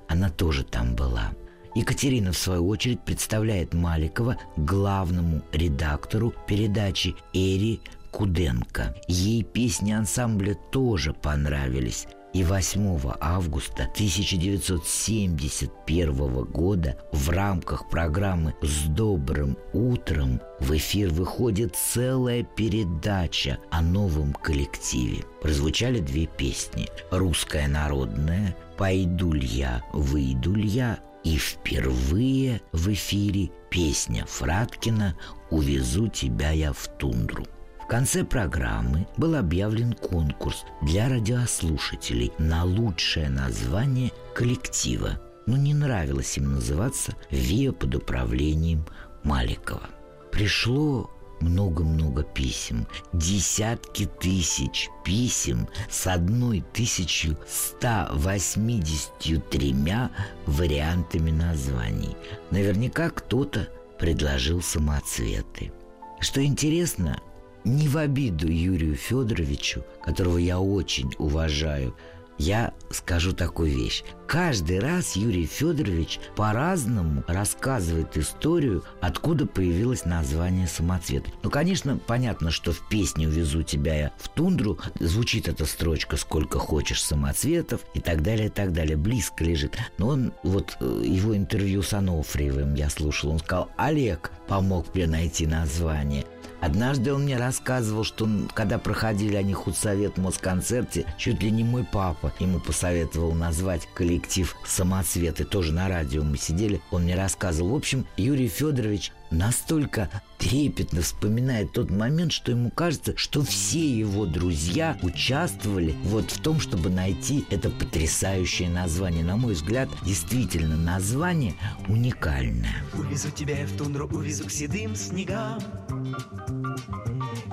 Она 0.08 0.30
тоже 0.30 0.64
там 0.64 0.94
была. 0.94 1.32
Екатерина, 1.74 2.32
в 2.32 2.38
свою 2.38 2.68
очередь, 2.68 3.00
представляет 3.04 3.72
Маликова 3.72 4.36
главному 4.56 5.42
редактору 5.52 6.34
передачи 6.46 7.14
Эри 7.32 7.80
Куденко. 8.12 8.94
Ей 9.08 9.42
песни 9.42 9.90
ансамбля 9.92 10.54
тоже 10.70 11.14
понравились. 11.14 12.06
И 12.34 12.44
8 12.44 13.00
августа 13.20 13.84
1971 13.94 16.44
года 16.44 16.98
в 17.12 17.30
рамках 17.30 17.88
программы 17.90 18.54
«С 18.62 18.84
добрым 18.84 19.58
утром» 19.74 20.40
в 20.60 20.74
эфир 20.76 21.10
выходит 21.10 21.76
целая 21.76 22.42
передача 22.42 23.58
о 23.70 23.82
новом 23.82 24.32
коллективе. 24.32 25.24
Прозвучали 25.42 26.00
две 26.00 26.24
песни 26.26 26.88
«Русская 27.10 27.68
народная», 27.68 28.56
«Пойду 28.78 29.34
ль 29.34 29.44
я, 29.44 29.84
выйду 29.92 30.54
ль 30.54 30.66
я» 30.66 31.00
и 31.24 31.36
впервые 31.36 32.62
в 32.72 32.92
эфире 32.92 33.50
песня 33.70 34.26
Фраткина 34.26 35.16
«Увезу 35.50 36.08
тебя 36.08 36.50
я 36.50 36.72
в 36.72 36.88
тундру» 36.98 37.46
конце 37.92 38.24
программы 38.24 39.06
был 39.18 39.34
объявлен 39.34 39.92
конкурс 39.92 40.64
для 40.80 41.10
радиослушателей 41.10 42.32
на 42.38 42.64
лучшее 42.64 43.28
название 43.28 44.10
коллектива. 44.34 45.20
Но 45.44 45.58
не 45.58 45.74
нравилось 45.74 46.38
им 46.38 46.54
называться 46.54 47.14
«Виа 47.30 47.70
под 47.70 47.96
управлением 47.96 48.86
Маликова». 49.24 49.90
Пришло 50.30 51.10
много-много 51.42 52.22
писем, 52.22 52.86
десятки 53.12 54.06
тысяч 54.06 54.88
писем 55.04 55.68
с 55.90 56.06
одной 56.06 56.64
тысячу 56.72 57.36
ста 57.46 58.08
восьмидесятью 58.14 59.42
тремя 59.42 60.10
вариантами 60.46 61.30
названий. 61.30 62.16
Наверняка 62.50 63.10
кто-то 63.10 63.68
предложил 63.98 64.62
самоцветы. 64.62 65.72
Что 66.20 66.42
интересно, 66.42 67.20
не 67.64 67.88
в 67.88 67.96
обиду 67.96 68.48
Юрию 68.48 68.96
Федоровичу, 68.96 69.84
которого 70.04 70.38
я 70.38 70.58
очень 70.60 71.12
уважаю, 71.18 71.94
я 72.38 72.72
скажу 72.90 73.32
такую 73.32 73.70
вещь. 73.70 74.02
Каждый 74.26 74.80
раз 74.80 75.14
Юрий 75.14 75.46
Федорович 75.46 76.18
по-разному 76.34 77.22
рассказывает 77.28 78.16
историю, 78.16 78.82
откуда 79.00 79.46
появилось 79.46 80.04
название 80.04 80.66
самоцвета. 80.66 81.30
Ну, 81.42 81.50
конечно, 81.50 81.98
понятно, 81.98 82.50
что 82.50 82.72
в 82.72 82.88
песне 82.88 83.28
«Увезу 83.28 83.62
тебя 83.62 83.94
я 83.94 84.12
в 84.18 84.28
тундру» 84.28 84.78
звучит 84.98 85.48
эта 85.48 85.66
строчка 85.66 86.16
«Сколько 86.16 86.58
хочешь 86.58 87.04
самоцветов» 87.04 87.82
и 87.94 88.00
так 88.00 88.22
далее, 88.22 88.46
и 88.46 88.50
так 88.50 88.72
далее. 88.72 88.96
Близко 88.96 89.44
лежит. 89.44 89.76
Но 89.98 90.08
он, 90.08 90.32
вот 90.42 90.76
э, 90.80 91.02
его 91.04 91.36
интервью 91.36 91.82
с 91.82 91.92
Анофриевым 91.92 92.74
я 92.74 92.88
слушал, 92.88 93.30
он 93.30 93.38
сказал, 93.38 93.68
Олег 93.76 94.32
помог 94.48 94.94
мне 94.94 95.06
найти 95.06 95.46
название. 95.46 96.24
Однажды 96.62 97.12
он 97.12 97.24
мне 97.24 97.36
рассказывал, 97.36 98.04
что 98.04 98.28
когда 98.54 98.78
проходили 98.78 99.34
они 99.34 99.52
худсовет 99.52 100.16
в 100.16 100.22
Москонцерте, 100.22 101.04
чуть 101.18 101.42
ли 101.42 101.50
не 101.50 101.64
мой 101.64 101.84
папа 101.84 102.32
ему 102.38 102.60
посоветовал 102.60 103.32
назвать 103.32 103.88
коллектив 103.94 104.56
«Самоцветы». 104.64 105.44
Тоже 105.44 105.72
на 105.72 105.88
радио 105.88 106.22
мы 106.22 106.38
сидели, 106.38 106.80
он 106.92 107.02
мне 107.02 107.16
рассказывал. 107.16 107.70
В 107.70 107.74
общем, 107.74 108.06
Юрий 108.16 108.46
Федорович 108.46 109.10
настолько 109.32 110.08
трепетно 110.42 111.02
вспоминает 111.02 111.72
тот 111.72 111.90
момент, 111.90 112.32
что 112.32 112.50
ему 112.50 112.70
кажется, 112.70 113.16
что 113.16 113.42
все 113.44 113.88
его 113.88 114.26
друзья 114.26 114.98
участвовали 115.02 115.94
вот 116.02 116.30
в 116.32 116.42
том, 116.42 116.58
чтобы 116.58 116.90
найти 116.90 117.44
это 117.50 117.70
потрясающее 117.70 118.68
название. 118.68 119.24
На 119.24 119.36
мой 119.36 119.54
взгляд, 119.54 119.88
действительно, 120.04 120.76
название 120.76 121.54
уникальное. 121.86 122.84
Увезу 122.94 123.30
тебя 123.30 123.60
я 123.60 123.66
в 123.66 123.76
тундру, 123.76 124.08
увезу 124.08 124.44
к 124.44 124.50
седым 124.50 124.96
снегам 124.96 125.60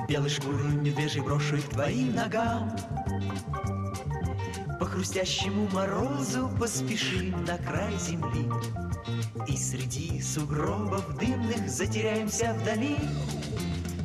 Белой 0.07 0.29
шкурой 0.29 0.73
медвежий 0.73 1.21
брошу 1.21 1.57
их 1.57 1.69
твоим 1.69 2.15
ногам 2.15 2.75
По 4.79 4.85
хрустящему 4.85 5.67
морозу 5.73 6.49
поспешим 6.59 7.43
на 7.45 7.57
край 7.57 7.93
земли. 7.99 8.49
И 9.47 9.57
среди 9.57 10.21
сугробов 10.21 11.17
дымных 11.17 11.69
затеряемся 11.69 12.55
вдали 12.59 12.97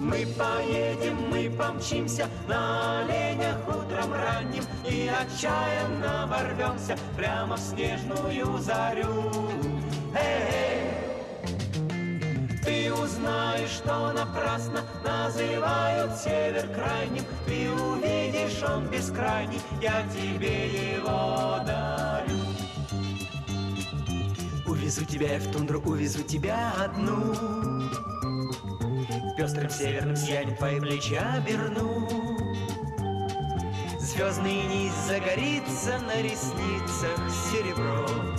мы 0.05 0.27
поедем, 0.37 1.17
мы 1.31 1.51
помчимся 1.51 2.29
на 2.47 3.01
оленях 3.01 3.57
утром 3.67 4.13
ранним 4.13 4.65
И 4.87 5.09
отчаянно 5.09 6.27
ворвемся 6.27 6.99
прямо 7.17 7.57
в 7.57 7.61
снежную 7.61 8.59
зарю. 8.59 9.33
Эй, 10.15 10.94
ты 12.64 12.92
узнаешь, 12.92 13.70
что 13.70 14.12
напрасно 14.12 14.81
называют 15.05 16.16
север 16.16 16.68
крайним. 16.74 17.24
Ты 17.46 17.70
увидишь, 17.70 18.62
он 18.62 18.87
бескрайний, 18.88 19.61
я 19.81 20.03
тебе 20.09 20.94
его 20.94 21.61
дарю. 21.66 22.38
Увезу 24.66 25.05
тебя 25.05 25.35
я 25.35 25.40
в 25.40 25.53
тундру, 25.53 25.81
увезу 25.81 26.22
тебя 26.22 26.72
одну. 26.83 27.35
Пестрым 29.37 29.70
северным 29.70 30.16
сиянием 30.16 30.57
твои 30.57 30.81
плечи 30.81 31.14
оберну. 31.14 32.09
Звездный 34.00 34.62
низ 34.62 34.92
загорится 35.09 35.98
на 35.98 36.22
ресницах 36.22 37.18
серебро 37.50 38.34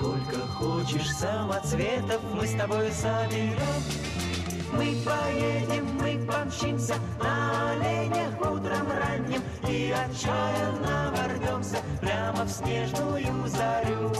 Сколько 0.00 0.38
хочешь 0.46 1.10
самоцветов 1.10 2.22
мы 2.32 2.46
с 2.46 2.54
тобой 2.54 2.90
соберем 2.90 3.60
Мы 4.72 4.96
поедем, 5.04 5.86
мы 6.00 6.18
помчимся 6.26 6.94
на 7.22 7.72
оленях 7.72 8.34
утром 8.40 8.88
ранним 8.90 9.42
И 9.68 9.92
отчаянно 9.92 11.12
ворвемся 11.14 11.76
прямо 12.00 12.44
в 12.44 12.48
снежную 12.48 13.46
зарю 13.46 14.10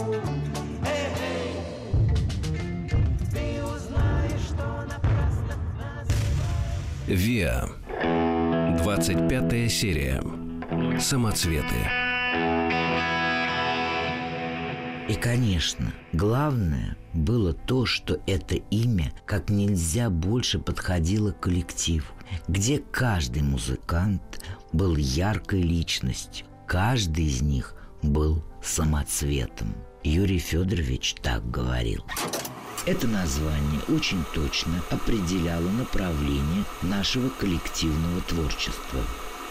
ВИА. 7.07 7.67
25 8.83 9.71
серия. 9.71 10.21
Самоцветы. 10.99 12.00
И, 15.09 15.15
конечно, 15.15 15.93
главное 16.13 16.95
было 17.13 17.53
то, 17.53 17.85
что 17.85 18.19
это 18.27 18.55
имя 18.55 19.11
как 19.25 19.49
нельзя 19.49 20.09
больше 20.09 20.59
подходило 20.59 21.31
к 21.31 21.41
коллективу, 21.41 22.07
где 22.47 22.77
каждый 22.79 23.41
музыкант 23.41 24.43
был 24.71 24.95
яркой 24.95 25.61
личностью, 25.61 26.45
каждый 26.67 27.25
из 27.25 27.41
них 27.41 27.75
был 28.01 28.43
самоцветом. 28.63 29.75
Юрий 30.03 30.39
Федорович 30.39 31.15
так 31.21 31.49
говорил. 31.49 32.05
Это 32.85 33.07
название 33.07 33.81
очень 33.89 34.23
точно 34.33 34.81
определяло 34.89 35.69
направление 35.69 36.63
нашего 36.81 37.29
коллективного 37.29 38.21
творчества. 38.21 39.01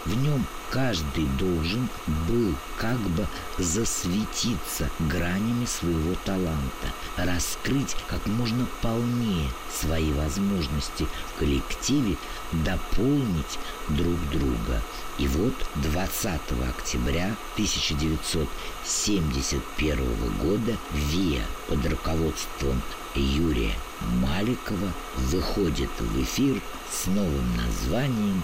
В 0.05 0.21
нем 0.21 0.45
каждый 0.71 1.25
должен 1.37 1.87
был 2.27 2.55
как 2.77 2.97
бы 2.97 3.27
засветиться 3.57 4.89
гранями 4.99 5.65
своего 5.65 6.15
таланта, 6.25 6.91
раскрыть 7.17 7.97
как 8.07 8.25
можно 8.25 8.65
полнее 8.81 9.49
свои 9.71 10.11
возможности 10.13 11.05
в 11.27 11.35
коллективе, 11.39 12.17
дополнить 12.51 13.59
друг 13.89 14.17
друга. 14.31 14.81
И 15.17 15.27
вот 15.27 15.53
20 15.75 16.39
октября 16.69 17.35
1971 17.55 19.97
года 20.41 20.77
ВИА 20.93 21.43
под 21.67 21.85
руководством 21.85 22.81
Юрия 23.13 23.75
Маликова 24.21 24.93
выходит 25.17 25.89
в 25.99 26.23
эфир 26.23 26.61
с 26.89 27.07
новым 27.07 27.57
названием 27.57 28.41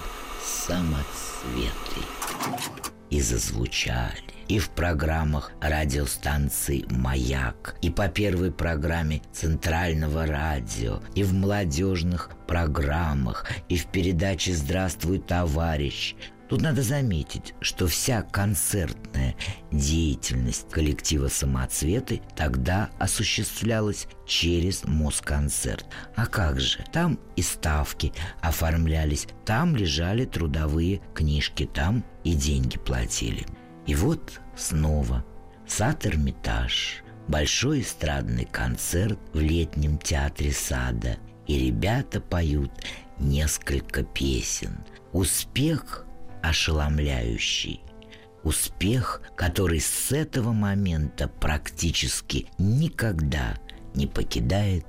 «Самоцветы». 1.38 2.06
И 3.10 3.20
зазвучали 3.20 4.22
и 4.48 4.58
в 4.58 4.70
программах 4.70 5.52
радиостанции 5.60 6.86
«Маяк», 6.90 7.76
и 7.82 7.90
по 7.90 8.08
первой 8.08 8.50
программе 8.50 9.20
Центрального 9.32 10.26
радио, 10.26 11.02
и 11.14 11.22
в 11.22 11.34
молодежных 11.34 12.30
программах, 12.46 13.46
и 13.68 13.76
в 13.76 13.86
передаче 13.86 14.54
«Здравствуй, 14.54 15.18
товарищ», 15.18 16.16
Тут 16.48 16.62
надо 16.62 16.82
заметить, 16.82 17.54
что 17.60 17.86
вся 17.86 18.22
концертная 18.22 19.36
деятельность 19.70 20.70
коллектива 20.70 21.28
«Самоцветы» 21.28 22.22
тогда 22.36 22.88
осуществлялась 22.98 24.06
через 24.26 24.84
Москонцерт. 24.84 25.84
А 26.16 26.26
как 26.26 26.58
же? 26.58 26.78
Там 26.90 27.18
и 27.36 27.42
ставки 27.42 28.14
оформлялись, 28.40 29.26
там 29.44 29.76
лежали 29.76 30.24
трудовые 30.24 31.02
книжки, 31.14 31.68
там 31.72 32.02
и 32.24 32.32
деньги 32.32 32.78
платили. 32.78 33.46
И 33.86 33.94
вот 33.94 34.40
снова 34.56 35.24
сад 35.66 36.06
Эрмитаж, 36.06 37.02
большой 37.28 37.82
эстрадный 37.82 38.46
концерт 38.46 39.18
в 39.34 39.40
летнем 39.40 39.98
театре 39.98 40.52
сада, 40.52 41.18
и 41.46 41.58
ребята 41.58 42.22
поют 42.22 42.70
несколько 43.18 44.02
песен. 44.02 44.78
Успех 45.12 46.06
ошеломляющий. 46.42 47.80
Успех, 48.44 49.22
который 49.36 49.80
с 49.80 50.12
этого 50.12 50.52
момента 50.52 51.28
практически 51.28 52.46
никогда 52.58 53.58
не 53.94 54.06
покидает 54.06 54.86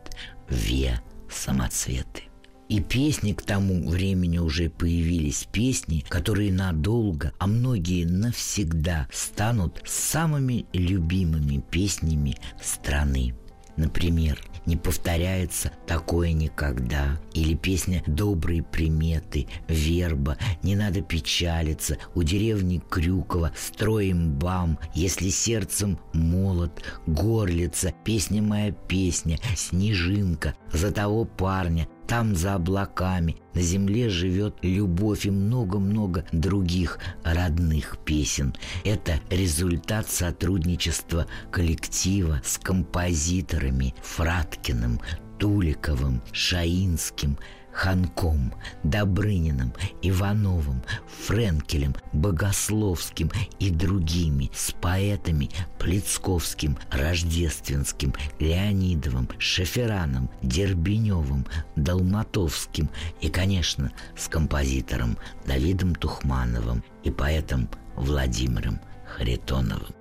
Ве 0.50 1.02
самоцветы. 1.30 2.24
И 2.70 2.82
песни 2.82 3.34
к 3.34 3.41
тому 3.41 3.89
времени 3.89 4.38
уже 4.38 4.70
появились 4.70 5.47
песни, 5.52 6.06
которые 6.08 6.54
надолго, 6.54 7.34
а 7.39 7.47
многие 7.47 8.06
навсегда 8.06 9.08
станут 9.12 9.82
самыми 9.86 10.68
любимыми 10.72 11.64
песнями 11.72 12.38
страны. 12.62 13.34
Например, 13.80 14.38
не 14.65 14.75
повторяется 14.75 15.71
такое 15.88 16.34
никогда. 16.34 17.17
Или 17.34 17.53
песня 17.53 18.03
«Добрые 18.07 18.61
приметы», 18.61 19.47
«Верба», 19.69 20.38
«Не 20.63 20.75
надо 20.75 21.01
печалиться», 21.01 21.97
«У 22.13 22.23
деревни 22.23 22.82
Крюкова», 22.89 23.53
«Строим 23.55 24.34
бам», 24.38 24.77
«Если 24.93 25.30
сердцем 25.30 25.97
молот», 26.11 26.84
«Горлица», 27.07 27.93
«Песня 28.03 28.41
моя 28.41 28.73
песня», 28.73 29.39
«Снежинка», 29.55 30.55
«За 30.73 30.91
того 30.91 31.23
парня», 31.23 31.88
там 32.10 32.36
за 32.36 32.55
облаками 32.55 33.38
на 33.53 33.62
земле 33.62 34.10
живет 34.10 34.55
любовь 34.64 35.28
и 35.28 35.30
много-много 35.30 36.26
других 36.32 36.97
родных 37.24 37.99
песен. 38.03 38.55
Это 38.84 39.20
результат 39.30 40.10
сотрудничества 40.10 41.28
коллектива 41.51 42.41
с 42.43 42.57
композиторами 42.57 43.93
Фраткиным, 44.01 44.99
Туликовым, 45.38 46.22
Шаинским– 46.32 47.38
Ханком, 47.80 48.53
Добрыниным, 48.84 49.73
Ивановым, 50.01 50.84
Френкелем, 51.25 51.95
Богословским 52.11 53.32
и 53.57 53.69
другими, 53.69 54.51
с 54.53 54.71
поэтами 54.71 55.49
Плецковским, 55.77 56.77
Рождественским, 56.91 58.13
Леонидовым, 58.39 59.30
Шефераном, 59.38 60.30
Дербеневым, 60.41 61.45
Долматовским 61.77 62.89
и, 63.21 63.30
конечно, 63.30 63.93
с 64.17 64.27
композитором 64.27 65.17
Давидом 65.45 65.95
Тухмановым 65.95 66.84
и 67.05 67.11
поэтом 67.11 67.69
Владимиром 67.95 68.82
Харитоновым. 69.07 69.95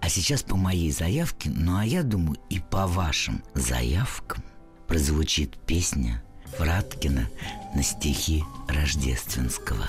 А 0.00 0.08
сейчас 0.08 0.42
по 0.42 0.56
моей 0.56 0.90
заявке, 0.90 1.50
ну 1.50 1.76
а 1.76 1.84
я 1.84 2.02
думаю 2.02 2.38
и 2.48 2.58
по 2.58 2.86
вашим 2.86 3.42
заявкам 3.54 4.42
прозвучит 4.86 5.58
песня– 5.66 6.22
Враткина 6.58 7.28
на 7.74 7.82
стихи 7.82 8.44
Рождественского. 8.68 9.86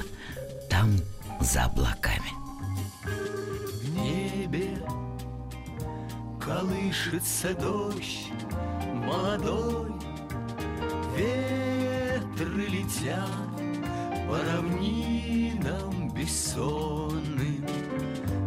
Там 0.69 0.97
за 1.41 1.65
облаками. 1.65 2.31
В 3.03 3.89
небе 3.95 4.77
колышется 6.39 7.53
дождь 7.53 8.31
молодой, 8.93 9.91
Ветры 11.17 12.67
летят 12.67 13.29
по 14.27 14.37
равнинам 14.37 16.09
бессонным. 16.13 17.65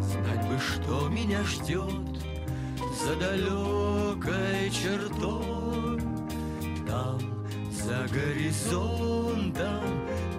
Знать 0.00 0.48
бы, 0.48 0.58
что 0.58 1.08
меня 1.08 1.42
ждет 1.44 1.92
за 3.04 3.14
далекой 3.16 4.70
чертой. 4.70 6.00
Там 6.86 7.18
за 7.84 8.06
горизонтом, 8.12 9.82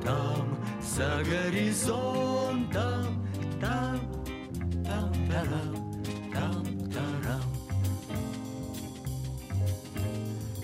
там, 0.03 0.57
за 0.81 1.23
горизонтом, 1.29 3.27
там, 3.59 3.99
там, 4.85 5.11
тарам, 5.29 5.93
там, 6.33 6.63
тарам. 6.91 7.43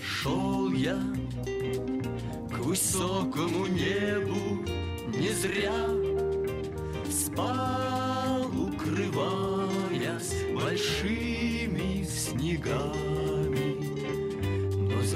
Шел 0.00 0.72
я 0.72 0.98
к 2.50 2.58
высокому 2.60 3.66
небу 3.66 4.64
не 5.18 5.28
зря, 5.28 6.09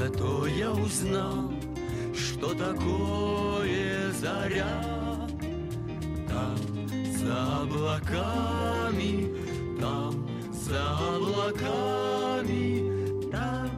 зато 0.05 0.47
я 0.47 0.71
узнал, 0.71 1.53
что 2.15 2.55
такое 2.55 4.13
заря 4.13 4.67
Там 6.29 6.57
за 7.19 7.63
облаками, 7.63 9.29
там 9.81 10.29
за 10.53 10.83
облаками 11.17 12.67
Там, 13.31 13.71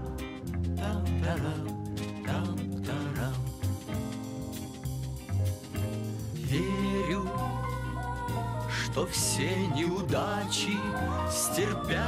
там, 0.76 1.04
тарам, 1.22 1.68
там, 2.26 2.56
тарам. 2.84 3.34
Верю, 6.34 7.28
что 8.68 9.06
все 9.06 9.50
неудачи 9.76 10.76
стерпят 11.30 12.05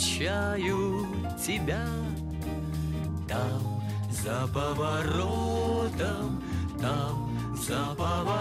повстречаю 0.00 1.06
тебя. 1.44 1.86
Там 3.28 3.82
за 4.10 4.48
поворотом, 4.52 6.42
там 6.80 7.30
за 7.54 7.94
поворотом, 7.96 8.39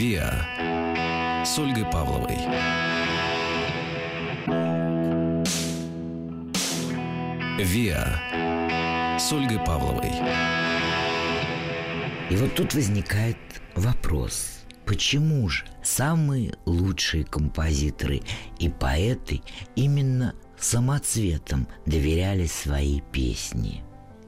«Виа» 0.00 1.44
с 1.44 1.58
Ольгой 1.58 1.84
Павловой. 1.84 2.38
«Виа» 7.62 9.18
с 9.18 9.30
Ольгой 9.30 9.58
Павловой. 9.58 10.12
И 12.30 12.36
вот 12.36 12.54
тут 12.54 12.72
возникает 12.72 13.36
вопрос. 13.74 14.60
Почему 14.86 15.46
же 15.50 15.66
самые 15.82 16.54
лучшие 16.64 17.24
композиторы 17.24 18.22
и 18.58 18.70
поэты 18.70 19.42
именно 19.76 20.34
самоцветом 20.58 21.68
доверяли 21.84 22.46
свои 22.46 23.02
песни? 23.12 23.84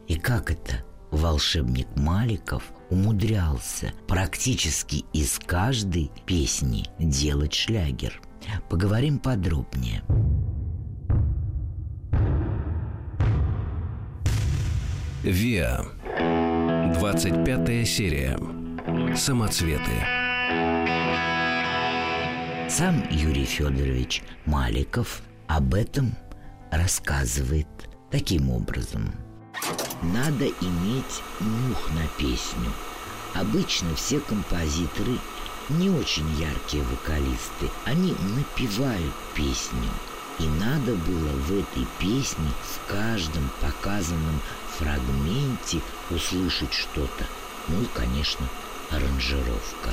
И 0.06 0.16
как 0.16 0.50
это 0.50 0.84
волшебник 1.10 1.88
Маликов 1.96 2.62
умудрялся 2.92 3.94
практически 4.06 5.06
из 5.14 5.38
каждой 5.38 6.10
песни 6.26 6.84
делать 6.98 7.54
шлягер? 7.54 8.20
Поговорим 8.68 9.18
подробнее. 9.18 10.02
«Виа» 15.22 15.84
25 16.98 17.88
серия. 17.88 18.38
Самоцветы. 19.16 19.82
Сам 22.68 23.04
Юрий 23.10 23.44
Федорович 23.44 24.22
Маликов 24.44 25.22
об 25.46 25.74
этом 25.74 26.14
рассказывает 26.70 27.68
таким 28.10 28.50
образом. 28.50 29.14
Надо 30.02 30.46
иметь 30.46 31.22
нюх 31.40 31.90
на 31.90 32.06
песню, 32.18 32.70
Обычно 33.34 33.94
все 33.94 34.20
композиторы 34.20 35.18
не 35.70 35.88
очень 35.88 36.28
яркие 36.34 36.82
вокалисты. 36.84 37.70
Они 37.84 38.14
напевают 38.36 39.14
песню. 39.34 39.88
И 40.38 40.46
надо 40.46 40.94
было 40.94 41.30
в 41.30 41.52
этой 41.52 41.86
песне 41.98 42.48
в 42.62 42.90
каждом 42.90 43.48
показанном 43.60 44.40
фрагменте 44.76 45.80
услышать 46.10 46.74
что-то. 46.74 47.24
Ну 47.68 47.82
и, 47.82 47.86
конечно, 47.94 48.46
аранжировка. 48.94 49.90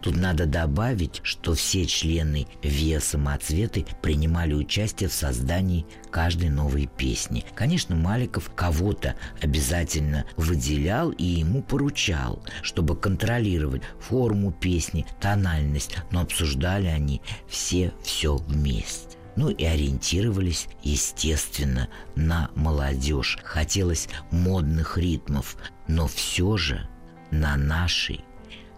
Тут 0.00 0.16
надо 0.16 0.46
добавить, 0.46 1.20
что 1.24 1.54
все 1.54 1.84
члены 1.84 2.46
ВИА 2.62 3.00
«Самоцветы» 3.00 3.84
принимали 4.00 4.54
участие 4.54 5.08
в 5.08 5.12
создании 5.12 5.86
каждой 6.10 6.50
новой 6.50 6.86
песни. 6.86 7.44
Конечно, 7.54 7.96
Маликов 7.96 8.50
кого-то 8.54 9.16
обязательно 9.42 10.24
выделял 10.36 11.10
и 11.10 11.24
ему 11.24 11.62
поручал, 11.62 12.42
чтобы 12.62 12.96
контролировать 12.96 13.82
форму 14.00 14.52
песни, 14.52 15.04
тональность, 15.20 15.96
но 16.12 16.20
обсуждали 16.20 16.86
они 16.86 17.20
все 17.48 17.92
все 18.02 18.36
вместе. 18.36 19.18
Ну 19.36 19.50
и 19.50 19.64
ориентировались, 19.64 20.68
естественно, 20.82 21.88
на 22.16 22.50
молодежь. 22.54 23.38
Хотелось 23.44 24.08
модных 24.30 24.98
ритмов, 24.98 25.56
но 25.86 26.08
все 26.08 26.56
же 26.56 26.88
на 27.30 27.56
нашей 27.56 28.24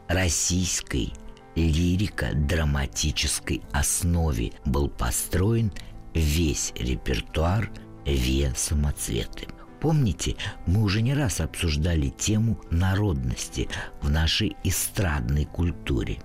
российской 0.08 1.12
лирико-драматической 1.54 3.62
основе 3.72 4.52
был 4.64 4.88
построен 4.88 5.72
весь 6.14 6.72
репертуар 6.76 7.70
Виа 8.04 8.52
Самоцветы. 8.54 9.48
Помните, 9.80 10.36
мы 10.66 10.82
уже 10.82 11.00
не 11.00 11.14
раз 11.14 11.40
обсуждали 11.40 12.08
тему 12.08 12.60
народности 12.70 13.68
в 14.02 14.10
нашей 14.10 14.56
эстрадной 14.62 15.46
культуре. 15.46 16.18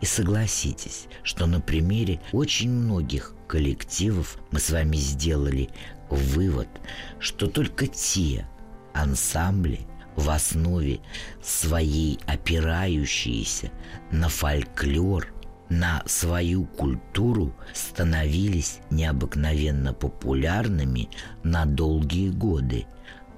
И 0.00 0.06
согласитесь, 0.06 1.06
что 1.22 1.46
на 1.46 1.60
примере 1.60 2.20
очень 2.32 2.70
многих 2.70 3.34
коллективов 3.46 4.38
мы 4.50 4.58
с 4.58 4.70
вами 4.70 4.96
сделали 4.96 5.68
вывод, 6.08 6.68
что 7.20 7.46
только 7.46 7.86
те 7.86 8.48
ансамбли, 8.94 9.80
в 10.16 10.30
основе 10.30 11.00
своей 11.42 12.18
опирающиеся 12.26 13.70
на 14.10 14.28
фольклор, 14.28 15.32
на 15.68 16.02
свою 16.06 16.66
культуру 16.66 17.54
становились 17.72 18.80
необыкновенно 18.90 19.94
популярными 19.94 21.08
на 21.42 21.64
долгие 21.64 22.28
годы, 22.28 22.86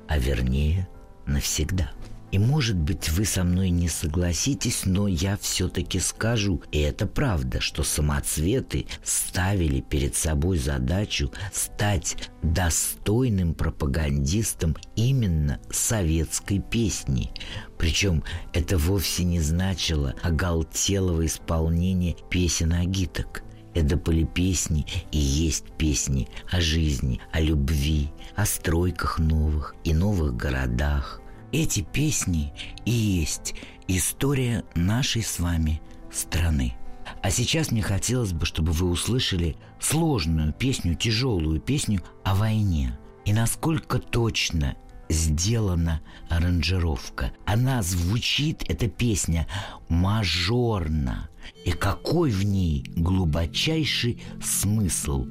а 0.08 0.18
вернее 0.18 0.88
навсегда. 1.26 1.90
И 2.34 2.38
может 2.40 2.74
быть 2.74 3.10
вы 3.10 3.26
со 3.26 3.44
мной 3.44 3.70
не 3.70 3.88
согласитесь, 3.88 4.86
но 4.86 5.06
я 5.06 5.36
все-таки 5.36 6.00
скажу, 6.00 6.60
и 6.72 6.80
это 6.80 7.06
правда, 7.06 7.60
что 7.60 7.84
самоцветы 7.84 8.86
ставили 9.04 9.80
перед 9.80 10.16
собой 10.16 10.58
задачу 10.58 11.30
стать 11.52 12.16
достойным 12.42 13.54
пропагандистом 13.54 14.74
именно 14.96 15.60
советской 15.70 16.58
песни. 16.58 17.30
Причем 17.78 18.24
это 18.52 18.78
вовсе 18.78 19.22
не 19.22 19.38
значило 19.38 20.16
оголтелого 20.20 21.26
исполнения 21.26 22.16
песен 22.30 22.72
агиток. 22.72 23.44
Это 23.74 23.96
были 23.96 24.24
песни 24.24 24.86
и 25.12 25.18
есть 25.18 25.66
песни 25.78 26.28
о 26.50 26.60
жизни, 26.60 27.20
о 27.30 27.40
любви, 27.40 28.10
о 28.34 28.44
стройках 28.44 29.20
новых 29.20 29.76
и 29.84 29.94
новых 29.94 30.36
городах, 30.36 31.20
эти 31.54 31.82
песни 31.82 32.52
и 32.84 32.90
есть 32.90 33.54
история 33.86 34.64
нашей 34.74 35.22
с 35.22 35.38
вами 35.38 35.80
страны. 36.12 36.74
А 37.22 37.30
сейчас 37.30 37.70
мне 37.70 37.80
хотелось 37.80 38.32
бы, 38.32 38.44
чтобы 38.44 38.72
вы 38.72 38.90
услышали 38.90 39.56
сложную 39.80 40.52
песню, 40.52 40.96
тяжелую 40.96 41.60
песню 41.60 42.02
о 42.24 42.34
войне. 42.34 42.98
И 43.24 43.32
насколько 43.32 44.00
точно 44.00 44.74
сделана 45.08 46.00
аранжировка. 46.28 47.32
Она 47.46 47.82
звучит, 47.82 48.64
эта 48.68 48.88
песня, 48.88 49.46
мажорно. 49.88 51.28
И 51.64 51.70
какой 51.70 52.30
в 52.30 52.42
ней 52.42 52.84
глубочайший 52.96 54.20
смысл 54.42 55.26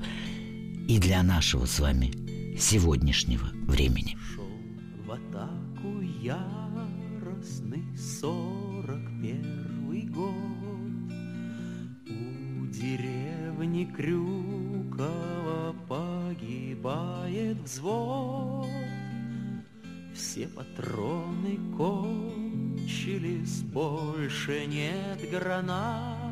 и 0.87 0.99
для 0.99 1.21
нашего 1.21 1.65
с 1.65 1.79
вами 1.79 2.13
сегодняшнего 2.57 3.47
времени. 3.67 4.15
Шел 4.35 4.47
в 5.05 5.11
атаку 5.11 5.52
яростный 6.23 7.97
сорок 7.97 9.01
первый 9.21 10.03
год. 10.03 11.11
У 12.07 12.65
деревни 12.67 13.83
Крюкова 13.93 15.75
погибает 15.89 17.57
взвод. 17.57 18.67
Все 20.13 20.47
патроны 20.47 21.59
кончились, 21.75 23.61
больше 23.63 24.65
нет 24.65 25.29
гранат. 25.29 26.31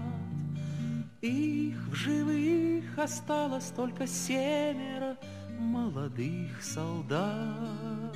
Их 1.19 1.75
в 1.89 1.95
живых 1.95 2.97
осталось 2.97 3.73
только 3.75 4.07
семеро 4.07 5.17
молодых 5.59 6.63
солдат 6.63 8.15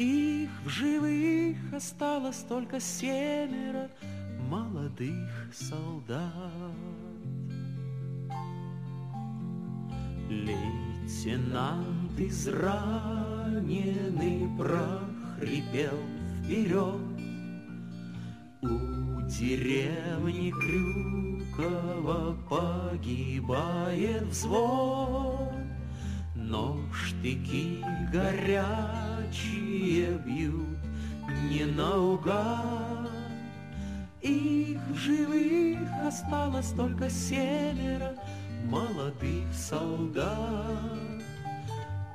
их 0.00 0.50
в 0.64 0.68
живых 0.68 1.56
осталось 1.74 2.44
только 2.48 2.80
семеро 2.80 3.90
молодых 4.48 5.30
солдат. 5.52 6.32
Лейтенант 10.30 12.18
израненный 12.18 13.68
прохрипел 14.56 15.98
вперед 16.44 17.00
У 18.62 19.20
деревни 19.28 20.50
Крюкова 20.52 22.36
погибает 22.48 24.22
взвод 24.22 25.50
но 26.50 26.76
штыки 26.92 27.84
горячие 29.30 30.18
бьют 30.18 30.78
не 31.48 31.64
наугад. 31.64 33.10
Их 34.20 34.80
живых 34.94 35.78
осталось 36.06 36.72
только 36.72 37.08
семеро 37.08 38.14
молодых 38.64 39.52
солдат. 39.54 40.98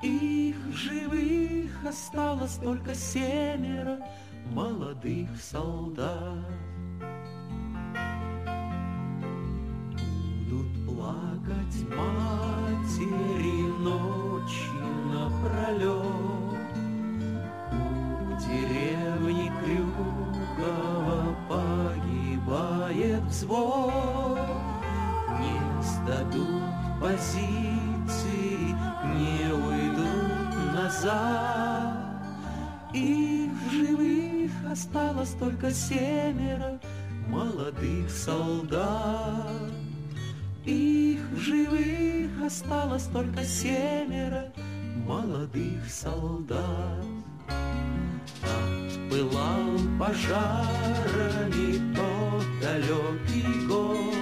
Их 0.04 0.58
живых 0.74 1.72
осталось 1.88 2.58
только 2.58 2.94
семеро 2.94 3.98
молодых 4.52 5.30
солдат. 5.42 6.46
Будут 10.50 10.86
плакать 10.86 11.90
матери 11.96 12.35
взвод 23.46 24.40
Не 25.40 25.84
сдадут 25.84 26.64
позиции, 27.02 28.76
не 29.16 29.54
уйдут 29.54 30.74
назад 30.74 32.24
Их 32.94 33.52
в 33.52 33.72
живых 33.72 34.52
осталось 34.72 35.36
только 35.40 35.72
семеро 35.72 36.80
молодых 37.28 38.10
солдат 38.10 39.76
их 40.66 41.22
в 41.30 41.38
живых 41.38 42.44
осталось 42.44 43.04
только 43.14 43.44
семеро 43.44 44.52
молодых 45.06 45.88
солдат. 45.88 47.06
Пылал 49.12 49.78
пожарами 50.00 51.94
тот 51.96 52.15
далекий 52.66 53.68
год, 53.68 54.16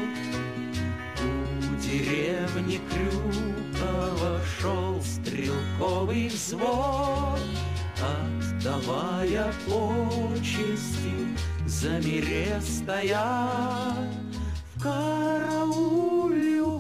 У 1.22 1.76
деревни 1.82 2.80
Крюкова 2.90 4.42
шел 4.60 5.02
стрелковый 5.02 6.28
взвод, 6.28 7.40
Отдавая 8.02 9.54
почести, 9.66 11.38
замере 11.66 12.60
стоят 12.62 14.10
в 14.76 14.82
караул 14.82 16.04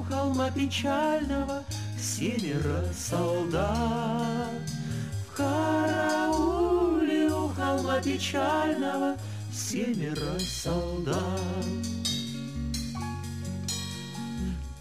холма 0.09 0.51
печального 0.51 1.64
семеро 1.97 2.84
солдат. 2.93 4.61
В 5.28 5.36
карауле 5.38 7.30
у 7.32 7.47
холма 7.49 8.01
печального 8.01 9.16
семеро 9.54 10.39
солдат. 10.39 11.41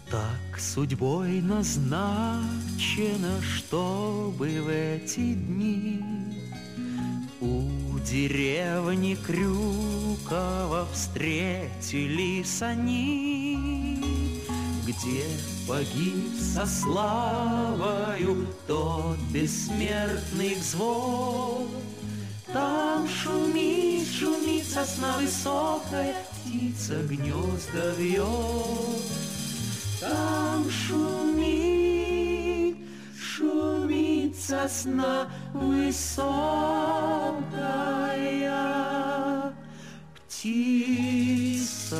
Так 0.09 0.59
судьбой 0.59 1.41
назначено, 1.41 3.39
чтобы 3.41 4.61
в 4.61 4.67
эти 4.69 5.33
дни 5.33 6.01
у 7.39 7.99
деревни 7.99 9.15
Крюкова 9.15 10.87
встретились 10.91 12.61
они, 12.61 13.99
где 14.85 15.23
погиб 15.67 16.33
со 16.39 16.65
славою 16.65 18.47
тот 18.67 19.17
бессмертный 19.31 20.55
взвод. 20.55 21.82
Там 22.53 23.07
шумит, 23.09 24.07
шумит 24.07 24.65
сосна 24.67 25.17
высокая, 25.17 26.13
птица 26.29 27.01
гнезда 27.01 27.93
вьет. 27.97 28.27
Там 29.99 30.69
шумит, 30.69 31.97
шумит 33.19 34.35
сосна 34.39 35.27
высокая, 35.51 36.13
птица 40.27 41.97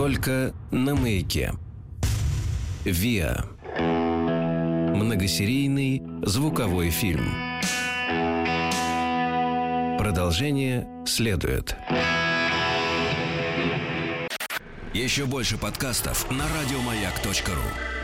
Только 0.00 0.54
на 0.70 0.94
маяке. 0.94 1.52
ВИА. 2.86 3.44
Многосерийный 4.96 6.02
звуковой 6.22 6.88
фильм. 6.88 7.26
Продолжение 9.98 10.88
следует. 11.04 11.76
Еще 14.94 15.26
больше 15.26 15.58
подкастов 15.58 16.30
на 16.30 16.46
радиомаяк.ру. 16.48 17.99